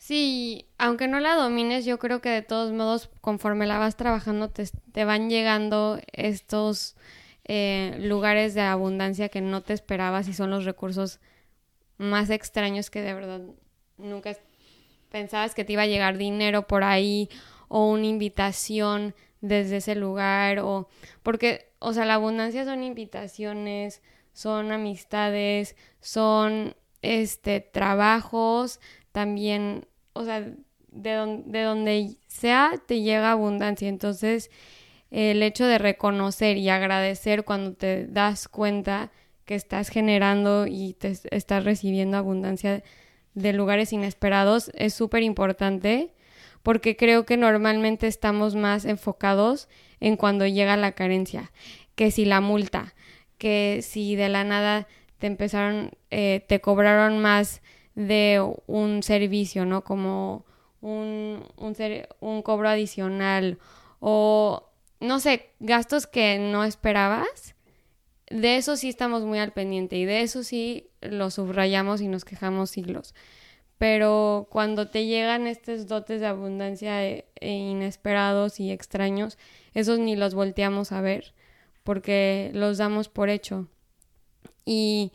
Sí, 0.00 0.66
aunque 0.78 1.08
no 1.08 1.20
la 1.20 1.34
domines, 1.36 1.84
yo 1.84 1.98
creo 1.98 2.22
que 2.22 2.30
de 2.30 2.40
todos 2.40 2.72
modos, 2.72 3.10
conforme 3.20 3.66
la 3.66 3.76
vas 3.76 3.96
trabajando, 3.98 4.48
te, 4.48 5.04
van 5.04 5.28
llegando 5.28 6.00
estos 6.12 6.96
eh, 7.44 7.98
lugares 8.00 8.54
de 8.54 8.62
abundancia 8.62 9.28
que 9.28 9.42
no 9.42 9.62
te 9.62 9.74
esperabas 9.74 10.26
y 10.26 10.32
son 10.32 10.50
los 10.50 10.64
recursos 10.64 11.20
más 11.98 12.30
extraños 12.30 12.88
que 12.88 13.02
de 13.02 13.12
verdad 13.12 13.42
nunca 13.98 14.34
pensabas 15.10 15.54
que 15.54 15.66
te 15.66 15.74
iba 15.74 15.82
a 15.82 15.86
llegar 15.86 16.16
dinero 16.16 16.66
por 16.66 16.82
ahí 16.82 17.28
o 17.68 17.90
una 17.90 18.06
invitación 18.06 19.14
desde 19.42 19.76
ese 19.78 19.96
lugar 19.96 20.60
o 20.60 20.88
porque 21.22 21.70
o 21.78 21.92
sea, 21.92 22.06
la 22.06 22.14
abundancia 22.14 22.64
son 22.64 22.82
invitaciones, 22.82 24.00
son 24.32 24.72
amistades, 24.72 25.76
son 26.00 26.74
este 27.02 27.60
trabajos, 27.60 28.80
también, 29.12 29.86
o 30.20 30.24
sea, 30.24 30.40
de, 30.40 31.42
de 31.46 31.62
donde 31.62 32.16
sea 32.26 32.72
te 32.86 33.02
llega 33.02 33.32
abundancia. 33.32 33.88
Entonces, 33.88 34.50
el 35.10 35.42
hecho 35.42 35.66
de 35.66 35.78
reconocer 35.78 36.56
y 36.56 36.68
agradecer 36.68 37.44
cuando 37.44 37.74
te 37.74 38.06
das 38.06 38.48
cuenta 38.48 39.10
que 39.44 39.54
estás 39.56 39.88
generando 39.88 40.66
y 40.66 40.94
te 40.94 41.16
estás 41.30 41.64
recibiendo 41.64 42.16
abundancia 42.16 42.82
de 43.34 43.52
lugares 43.52 43.92
inesperados 43.92 44.70
es 44.74 44.94
súper 44.94 45.22
importante 45.22 46.14
porque 46.62 46.96
creo 46.96 47.24
que 47.24 47.36
normalmente 47.36 48.06
estamos 48.06 48.54
más 48.54 48.84
enfocados 48.84 49.68
en 49.98 50.16
cuando 50.16 50.46
llega 50.46 50.76
la 50.76 50.92
carencia, 50.92 51.50
que 51.94 52.10
si 52.10 52.24
la 52.24 52.40
multa, 52.40 52.94
que 53.38 53.80
si 53.82 54.14
de 54.14 54.28
la 54.28 54.44
nada 54.44 54.86
te 55.18 55.26
empezaron, 55.26 55.92
eh, 56.10 56.44
te 56.46 56.60
cobraron 56.60 57.18
más 57.18 57.62
de 57.94 58.54
un 58.66 59.02
servicio, 59.02 59.66
¿no? 59.66 59.84
Como 59.84 60.44
un, 60.80 61.44
un, 61.56 61.76
un 62.20 62.42
cobro 62.42 62.68
adicional 62.68 63.58
o, 64.00 64.70
no 65.00 65.20
sé, 65.20 65.50
gastos 65.60 66.06
que 66.06 66.38
no 66.38 66.64
esperabas. 66.64 67.54
De 68.28 68.56
eso 68.56 68.76
sí 68.76 68.88
estamos 68.88 69.24
muy 69.24 69.38
al 69.38 69.52
pendiente 69.52 69.96
y 69.96 70.04
de 70.04 70.22
eso 70.22 70.42
sí 70.44 70.88
lo 71.00 71.30
subrayamos 71.30 72.00
y 72.00 72.08
nos 72.08 72.24
quejamos 72.24 72.70
siglos 72.70 73.14
pero 73.80 74.46
cuando 74.50 74.88
te 74.88 75.06
llegan 75.06 75.46
estos 75.46 75.86
dotes 75.86 76.20
de 76.20 76.26
abundancia 76.26 77.02
e, 77.02 77.24
e 77.36 77.48
inesperados 77.48 78.60
y 78.60 78.70
extraños, 78.70 79.38
esos 79.72 79.98
ni 79.98 80.16
los 80.16 80.34
volteamos 80.34 80.92
a 80.92 81.00
ver 81.00 81.32
porque 81.82 82.50
los 82.52 82.76
damos 82.76 83.08
por 83.08 83.30
hecho. 83.30 83.68
Y, 84.66 85.12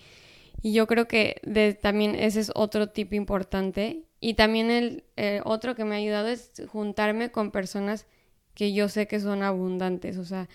yo 0.74 0.88
creo 0.88 1.08
que 1.08 1.42
también 1.82 2.16
ese 2.16 2.40
es 2.40 2.52
otro 2.56 2.90
tip 2.90 3.14
importante. 3.14 4.04
Y 4.20 4.34
también 4.34 4.72
el, 4.72 5.04
otro 5.44 5.76
que 5.76 5.86
me 5.86 5.96
ha 5.96 6.00
ayudado 6.00 6.28
es 6.28 6.52
juntarme 6.72 7.32
con 7.32 7.52
personas 7.52 8.08
que 8.56 8.74
yo 8.74 8.90
sé 8.90 9.08
que 9.08 9.20
son 9.20 9.44
abundantes. 9.44 10.18
O 10.18 10.26
sea, 10.26 10.50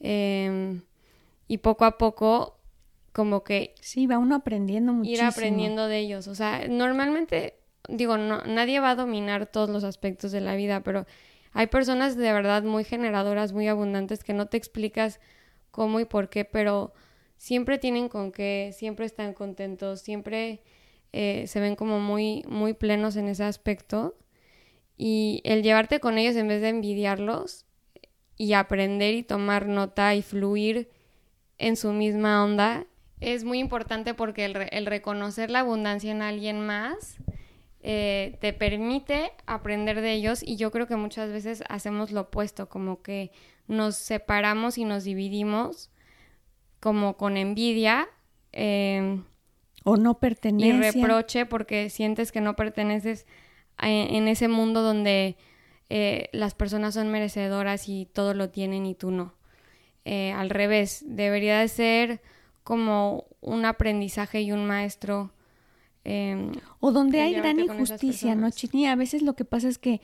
em, 0.00 0.82
y 1.46 1.58
poco 1.58 1.84
a 1.84 1.98
poco 1.98 2.58
como 3.12 3.44
que... 3.44 3.76
Sí, 3.80 4.08
va 4.08 4.18
uno 4.18 4.34
aprendiendo 4.34 4.92
muchísimo. 4.92 5.28
Ir 5.28 5.32
aprendiendo 5.32 5.86
de 5.86 5.98
ellos. 5.98 6.26
O 6.26 6.34
sea, 6.34 6.66
normalmente, 6.66 7.54
digo, 7.88 8.18
no, 8.18 8.42
nadie 8.44 8.80
va 8.80 8.90
a 8.90 8.96
dominar 8.96 9.46
todos 9.46 9.70
los 9.70 9.84
aspectos 9.84 10.32
de 10.32 10.40
la 10.40 10.56
vida, 10.56 10.82
pero 10.82 11.06
hay 11.52 11.68
personas 11.68 12.16
de 12.16 12.32
verdad 12.32 12.64
muy 12.64 12.82
generadoras, 12.82 13.52
muy 13.52 13.68
abundantes, 13.68 14.24
que 14.24 14.32
no 14.32 14.46
te 14.46 14.56
explicas 14.56 15.20
cómo 15.70 16.00
y 16.00 16.04
por 16.06 16.28
qué, 16.28 16.44
pero 16.44 16.92
siempre 17.44 17.76
tienen 17.76 18.08
con 18.08 18.32
qué, 18.32 18.70
siempre 18.72 19.04
están 19.04 19.34
contentos, 19.34 20.00
siempre 20.00 20.62
eh, 21.12 21.44
se 21.46 21.60
ven 21.60 21.76
como 21.76 22.00
muy, 22.00 22.42
muy 22.48 22.72
plenos 22.72 23.16
en 23.16 23.28
ese 23.28 23.44
aspecto. 23.44 24.16
Y 24.96 25.42
el 25.44 25.62
llevarte 25.62 26.00
con 26.00 26.16
ellos 26.16 26.36
en 26.36 26.48
vez 26.48 26.62
de 26.62 26.70
envidiarlos 26.70 27.66
y 28.38 28.54
aprender 28.54 29.12
y 29.14 29.22
tomar 29.22 29.66
nota 29.66 30.14
y 30.14 30.22
fluir 30.22 30.88
en 31.58 31.76
su 31.76 31.92
misma 31.92 32.42
onda 32.42 32.86
es 33.20 33.44
muy 33.44 33.58
importante 33.58 34.14
porque 34.14 34.46
el, 34.46 34.86
reconocer 34.86 35.50
la 35.50 35.60
abundancia 35.60 36.12
en 36.12 36.22
alguien 36.22 36.64
más 36.64 37.18
eh, 37.82 38.38
te 38.40 38.54
permite 38.54 39.32
aprender 39.44 40.00
de 40.00 40.12
ellos 40.12 40.42
y 40.42 40.56
yo 40.56 40.70
creo 40.70 40.86
que 40.86 40.96
muchas 40.96 41.30
veces 41.30 41.62
hacemos 41.68 42.10
lo 42.10 42.22
opuesto, 42.22 42.70
como 42.70 43.02
que 43.02 43.32
nos 43.66 43.96
separamos 43.96 44.78
y 44.78 44.86
nos 44.86 45.04
dividimos 45.04 45.90
como 46.84 47.16
con 47.16 47.38
envidia. 47.38 48.10
Em, 48.52 49.24
o 49.84 49.96
no 49.96 50.18
pertenencia. 50.18 50.90
Y 50.90 50.92
reproche 50.92 51.46
porque 51.46 51.88
sientes 51.88 52.30
que 52.30 52.42
no 52.42 52.56
perteneces 52.56 53.26
en 53.78 54.28
ese 54.28 54.48
mundo 54.48 54.82
donde 54.82 55.38
eh, 55.88 56.28
las 56.32 56.54
personas 56.54 56.92
son 56.92 57.10
merecedoras 57.10 57.88
y 57.88 58.04
todo 58.04 58.34
lo 58.34 58.50
tienen 58.50 58.84
y 58.84 58.94
tú 58.94 59.10
no. 59.10 59.32
Eh, 60.04 60.32
al 60.32 60.50
revés, 60.50 61.02
debería 61.06 61.58
de 61.58 61.68
ser 61.68 62.20
como 62.64 63.28
un 63.40 63.64
aprendizaje 63.64 64.42
y 64.42 64.52
un 64.52 64.66
maestro. 64.66 65.32
Em, 66.04 66.52
o 66.80 66.92
donde 66.92 67.22
hay 67.22 67.32
gran 67.32 67.60
injusticia, 67.60 68.34
¿no, 68.34 68.50
Chini? 68.50 68.88
A 68.88 68.94
veces 68.94 69.22
lo 69.22 69.32
que 69.32 69.46
pasa 69.46 69.68
es 69.68 69.78
que 69.78 70.02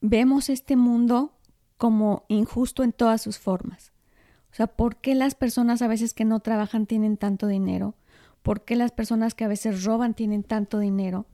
vemos 0.00 0.48
este 0.48 0.76
mundo 0.76 1.32
como 1.76 2.24
injusto 2.28 2.84
en 2.84 2.92
todas 2.92 3.20
sus 3.20 3.40
formas. 3.40 3.93
O 4.54 4.56
sea, 4.56 4.68
¿por 4.68 4.98
qué 4.98 5.16
las 5.16 5.34
personas 5.34 5.82
a 5.82 5.88
veces 5.88 6.14
que 6.14 6.24
no 6.24 6.38
trabajan 6.38 6.86
tienen 6.86 7.16
tanto 7.16 7.48
dinero? 7.48 7.96
¿Por 8.44 8.64
qué 8.64 8.76
las 8.76 8.92
personas 8.92 9.34
que 9.34 9.42
a 9.42 9.48
veces 9.48 9.82
roban 9.82 10.14
tienen 10.14 10.44
tanto 10.44 10.78
dinero? 10.78 11.26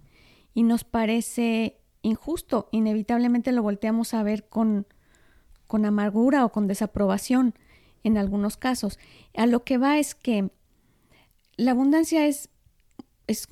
Y 0.54 0.62
nos 0.62 0.84
parece 0.84 1.76
injusto. 2.00 2.70
Inevitablemente 2.72 3.52
lo 3.52 3.62
volteamos 3.62 4.14
a 4.14 4.22
ver 4.22 4.48
con, 4.48 4.86
con 5.66 5.84
amargura 5.84 6.46
o 6.46 6.48
con 6.50 6.66
desaprobación 6.66 7.52
en 8.04 8.16
algunos 8.16 8.56
casos. 8.56 8.98
A 9.36 9.44
lo 9.44 9.64
que 9.64 9.76
va 9.76 9.98
es 9.98 10.14
que 10.14 10.48
la 11.58 11.72
abundancia 11.72 12.26
es, 12.26 12.48
es 13.26 13.46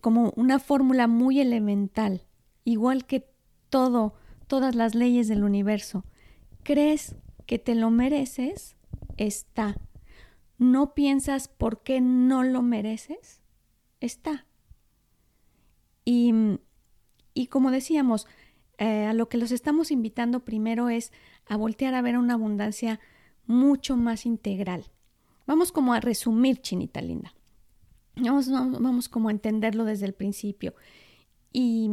como 0.00 0.32
una 0.34 0.58
fórmula 0.58 1.06
muy 1.06 1.38
elemental, 1.38 2.22
igual 2.64 3.06
que 3.06 3.24
todo, 3.70 4.14
todas 4.48 4.74
las 4.74 4.96
leyes 4.96 5.28
del 5.28 5.44
universo. 5.44 6.04
¿Crees 6.64 7.14
que 7.46 7.60
te 7.60 7.76
lo 7.76 7.88
mereces? 7.92 8.74
Está. 9.22 9.76
¿No 10.58 10.94
piensas 10.94 11.46
por 11.46 11.84
qué 11.84 12.00
no 12.00 12.42
lo 12.42 12.60
mereces? 12.60 13.40
Está. 14.00 14.46
Y, 16.04 16.34
y 17.32 17.46
como 17.46 17.70
decíamos, 17.70 18.26
eh, 18.78 19.06
a 19.06 19.12
lo 19.12 19.28
que 19.28 19.38
los 19.38 19.52
estamos 19.52 19.92
invitando 19.92 20.44
primero 20.44 20.88
es 20.88 21.12
a 21.46 21.56
voltear 21.56 21.94
a 21.94 22.02
ver 22.02 22.18
una 22.18 22.34
abundancia 22.34 22.98
mucho 23.46 23.96
más 23.96 24.26
integral. 24.26 24.86
Vamos 25.46 25.70
como 25.70 25.94
a 25.94 26.00
resumir, 26.00 26.60
chinita 26.60 27.00
linda. 27.00 27.32
Vamos, 28.16 28.50
vamos 28.50 29.08
como 29.08 29.28
a 29.28 29.32
entenderlo 29.32 29.84
desde 29.84 30.06
el 30.06 30.14
principio. 30.14 30.74
Y 31.52 31.90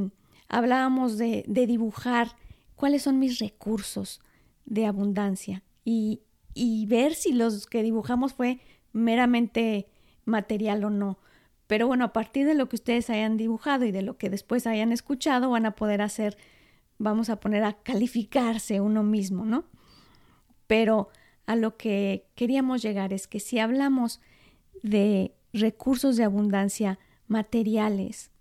hablábamos 0.47 1.19
de, 1.19 1.45
de 1.47 1.67
dibujar 1.67 2.35
cuáles 2.75 3.03
son 3.03 3.19
mis 3.19 3.37
recursos 3.37 4.19
de 4.65 4.87
abundancia 4.87 5.63
y, 5.85 6.21
y 6.53 6.85
ver 6.87 7.13
si 7.13 7.33
los 7.33 7.67
que 7.67 7.83
dibujamos 7.83 8.33
fue 8.33 8.59
meramente 8.91 9.87
material 10.25 10.83
o 10.83 10.89
no. 10.89 11.19
Pero 11.67 11.87
bueno, 11.87 12.05
a 12.05 12.13
partir 12.13 12.47
de 12.47 12.55
lo 12.55 12.67
que 12.67 12.75
ustedes 12.75 13.09
hayan 13.09 13.37
dibujado 13.37 13.85
y 13.85 13.91
de 13.91 14.01
lo 14.01 14.17
que 14.17 14.29
después 14.29 14.65
hayan 14.65 14.91
escuchado, 14.91 15.51
van 15.51 15.65
a 15.65 15.75
poder 15.75 16.01
hacer, 16.01 16.37
vamos 16.97 17.29
a 17.29 17.39
poner 17.39 17.63
a 17.63 17.73
calificarse 17.73 18.81
uno 18.81 19.03
mismo, 19.03 19.45
¿no? 19.45 19.65
Pero 20.65 21.09
a 21.45 21.55
lo 21.55 21.77
que 21.77 22.25
queríamos 22.35 22.81
llegar 22.81 23.13
es 23.13 23.27
que 23.27 23.39
si 23.39 23.59
hablamos 23.59 24.19
de 24.81 25.35
recursos 25.53 26.17
de 26.17 26.23
abundancia 26.23 26.99
materiales, 27.27 28.31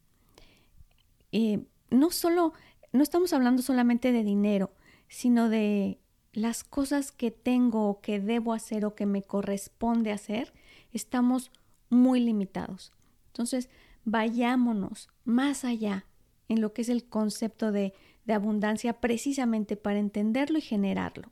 eh, 1.33 1.61
no 1.91 2.11
solo, 2.11 2.55
no 2.93 3.03
estamos 3.03 3.33
hablando 3.33 3.63
solamente 3.63 4.13
de 4.13 4.25
dinero, 4.25 4.73
sino 5.09 5.49
de 5.49 5.99
las 6.39 6.65
cosas 6.65 7.13
que 7.13 7.31
tengo 7.31 7.89
o 7.89 8.01
que 8.01 8.21
debo 8.21 8.53
hacer 8.53 8.85
o 8.85 8.95
que 8.95 9.07
me 9.07 9.23
corresponde 9.23 10.13
hacer, 10.13 10.53
estamos 10.93 11.51
muy 11.91 12.21
limitados. 12.21 12.93
Entonces, 13.29 13.69
vayámonos 14.05 15.09
más 15.25 15.65
allá 15.65 16.07
en 16.49 16.61
lo 16.61 16.73
que 16.73 16.83
es 16.83 16.89
el 16.89 17.05
concepto 17.05 17.73
de, 17.73 17.95
de 18.25 18.33
abundancia 18.33 19.01
precisamente 19.01 19.77
para 19.77 19.99
entenderlo 19.99 20.59
y 20.59 20.63
generarlo. 20.63 21.31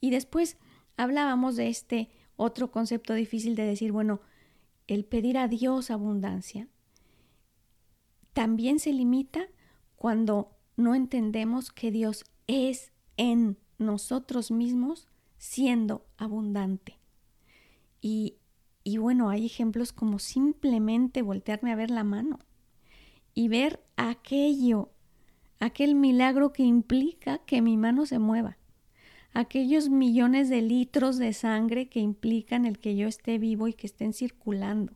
Y 0.00 0.10
después 0.10 0.56
hablábamos 0.96 1.56
de 1.56 1.68
este 1.68 2.10
otro 2.36 2.70
concepto 2.70 3.14
difícil 3.14 3.54
de 3.54 3.64
decir, 3.64 3.92
bueno, 3.92 4.20
el 4.86 5.04
pedir 5.04 5.38
a 5.38 5.48
Dios 5.48 5.90
abundancia 5.90 6.68
también 8.32 8.80
se 8.80 8.92
limita 8.92 9.46
cuando 9.96 10.50
no 10.76 10.94
entendemos 10.94 11.70
que 11.70 11.90
Dios 11.90 12.24
es 12.46 12.92
en 13.16 13.56
nosotros 13.78 14.50
mismos 14.50 15.08
siendo 15.38 16.06
abundante. 16.16 16.98
Y, 18.00 18.36
y 18.82 18.98
bueno, 18.98 19.30
hay 19.30 19.46
ejemplos 19.46 19.92
como 19.92 20.18
simplemente 20.18 21.22
voltearme 21.22 21.72
a 21.72 21.76
ver 21.76 21.90
la 21.90 22.04
mano 22.04 22.38
y 23.34 23.48
ver 23.48 23.84
aquello, 23.96 24.90
aquel 25.58 25.94
milagro 25.94 26.52
que 26.52 26.62
implica 26.62 27.38
que 27.38 27.62
mi 27.62 27.76
mano 27.76 28.06
se 28.06 28.18
mueva 28.18 28.58
aquellos 29.34 29.90
millones 29.90 30.48
de 30.48 30.62
litros 30.62 31.18
de 31.18 31.32
sangre 31.32 31.88
que 31.88 32.00
implican 32.00 32.64
el 32.64 32.78
que 32.78 32.96
yo 32.96 33.08
esté 33.08 33.38
vivo 33.38 33.68
y 33.68 33.74
que 33.74 33.88
estén 33.88 34.12
circulando. 34.12 34.94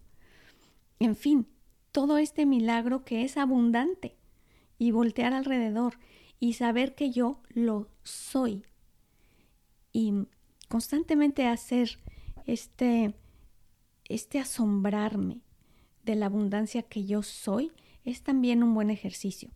En 1.01 1.17
fin, 1.17 1.49
todo 1.93 2.19
este 2.19 2.47
milagro 2.47 3.05
que 3.05 3.25
es 3.25 3.37
abundante 3.37 4.17
y 4.79 4.93
voltear 4.93 5.35
alrededor 5.35 5.99
y 6.39 6.53
saber 6.53 6.95
que 6.95 7.11
yo 7.11 7.43
lo 7.49 7.89
soy 8.05 8.65
y 9.99 10.15
constantemente 10.69 11.49
hacer 11.49 11.99
este 12.47 13.15
este 14.05 14.39
asombrarme 14.39 15.41
de 16.05 16.15
la 16.15 16.27
abundancia 16.27 16.83
que 16.83 17.05
yo 17.05 17.25
soy 17.25 17.73
es 18.05 18.23
también 18.23 18.63
un 18.63 18.75
buen 18.75 18.91
ejercicio. 18.91 19.51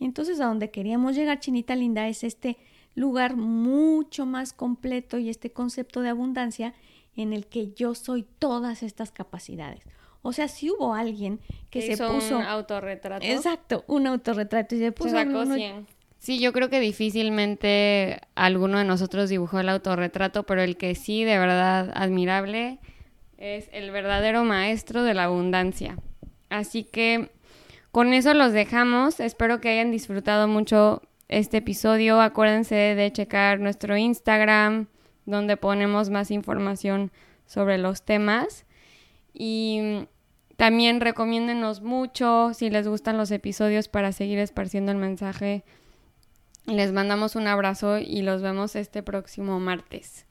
Entonces 0.00 0.40
a 0.40 0.46
donde 0.46 0.72
queríamos 0.72 1.14
llegar, 1.14 1.38
Chinita 1.38 1.76
Linda, 1.76 2.08
es 2.08 2.24
este 2.24 2.58
lugar 2.96 3.36
mucho 3.36 4.26
más 4.26 4.52
completo 4.52 5.18
y 5.18 5.30
este 5.30 5.52
concepto 5.52 6.00
de 6.00 6.08
abundancia 6.08 6.74
en 7.14 7.32
el 7.32 7.46
que 7.46 7.72
yo 7.72 7.94
soy 7.94 8.24
todas 8.40 8.82
estas 8.82 9.12
capacidades. 9.12 9.84
O 10.20 10.32
sea, 10.32 10.48
si 10.48 10.68
hubo 10.68 10.94
alguien 10.94 11.38
que 11.70 11.82
se 11.82 11.96
puso 11.96 12.38
un 12.38 12.42
autorretrato. 12.42 13.24
Exacto, 13.24 13.84
un 13.86 14.08
autorretrato 14.08 14.74
y 14.74 14.80
se 14.80 14.90
puso 14.90 15.16
Sí, 16.26 16.40
yo 16.40 16.52
creo 16.52 16.68
que 16.68 16.80
difícilmente 16.80 18.20
alguno 18.34 18.78
de 18.78 18.84
nosotros 18.84 19.28
dibujó 19.28 19.60
el 19.60 19.68
autorretrato, 19.68 20.42
pero 20.42 20.60
el 20.60 20.76
que 20.76 20.96
sí 20.96 21.22
de 21.22 21.38
verdad 21.38 21.92
admirable 21.94 22.80
es 23.38 23.68
el 23.70 23.92
verdadero 23.92 24.42
maestro 24.42 25.04
de 25.04 25.14
la 25.14 25.22
abundancia. 25.22 25.96
Así 26.48 26.82
que 26.82 27.30
con 27.92 28.12
eso 28.12 28.34
los 28.34 28.52
dejamos. 28.52 29.20
Espero 29.20 29.60
que 29.60 29.68
hayan 29.68 29.92
disfrutado 29.92 30.48
mucho 30.48 31.00
este 31.28 31.58
episodio. 31.58 32.20
Acuérdense 32.20 32.74
de 32.74 33.12
checar 33.12 33.60
nuestro 33.60 33.96
Instagram, 33.96 34.88
donde 35.26 35.56
ponemos 35.56 36.10
más 36.10 36.32
información 36.32 37.12
sobre 37.46 37.78
los 37.78 38.02
temas. 38.02 38.66
Y 39.32 40.08
también 40.56 41.00
recomiéndenos 41.00 41.82
mucho 41.82 42.50
si 42.52 42.68
les 42.68 42.88
gustan 42.88 43.16
los 43.16 43.30
episodios 43.30 43.86
para 43.86 44.10
seguir 44.10 44.40
esparciendo 44.40 44.90
el 44.90 44.98
mensaje. 44.98 45.62
Les 46.66 46.92
mandamos 46.92 47.36
un 47.36 47.46
abrazo 47.46 47.98
y 47.98 48.22
los 48.22 48.42
vemos 48.42 48.74
este 48.74 49.02
próximo 49.02 49.60
martes. 49.60 50.25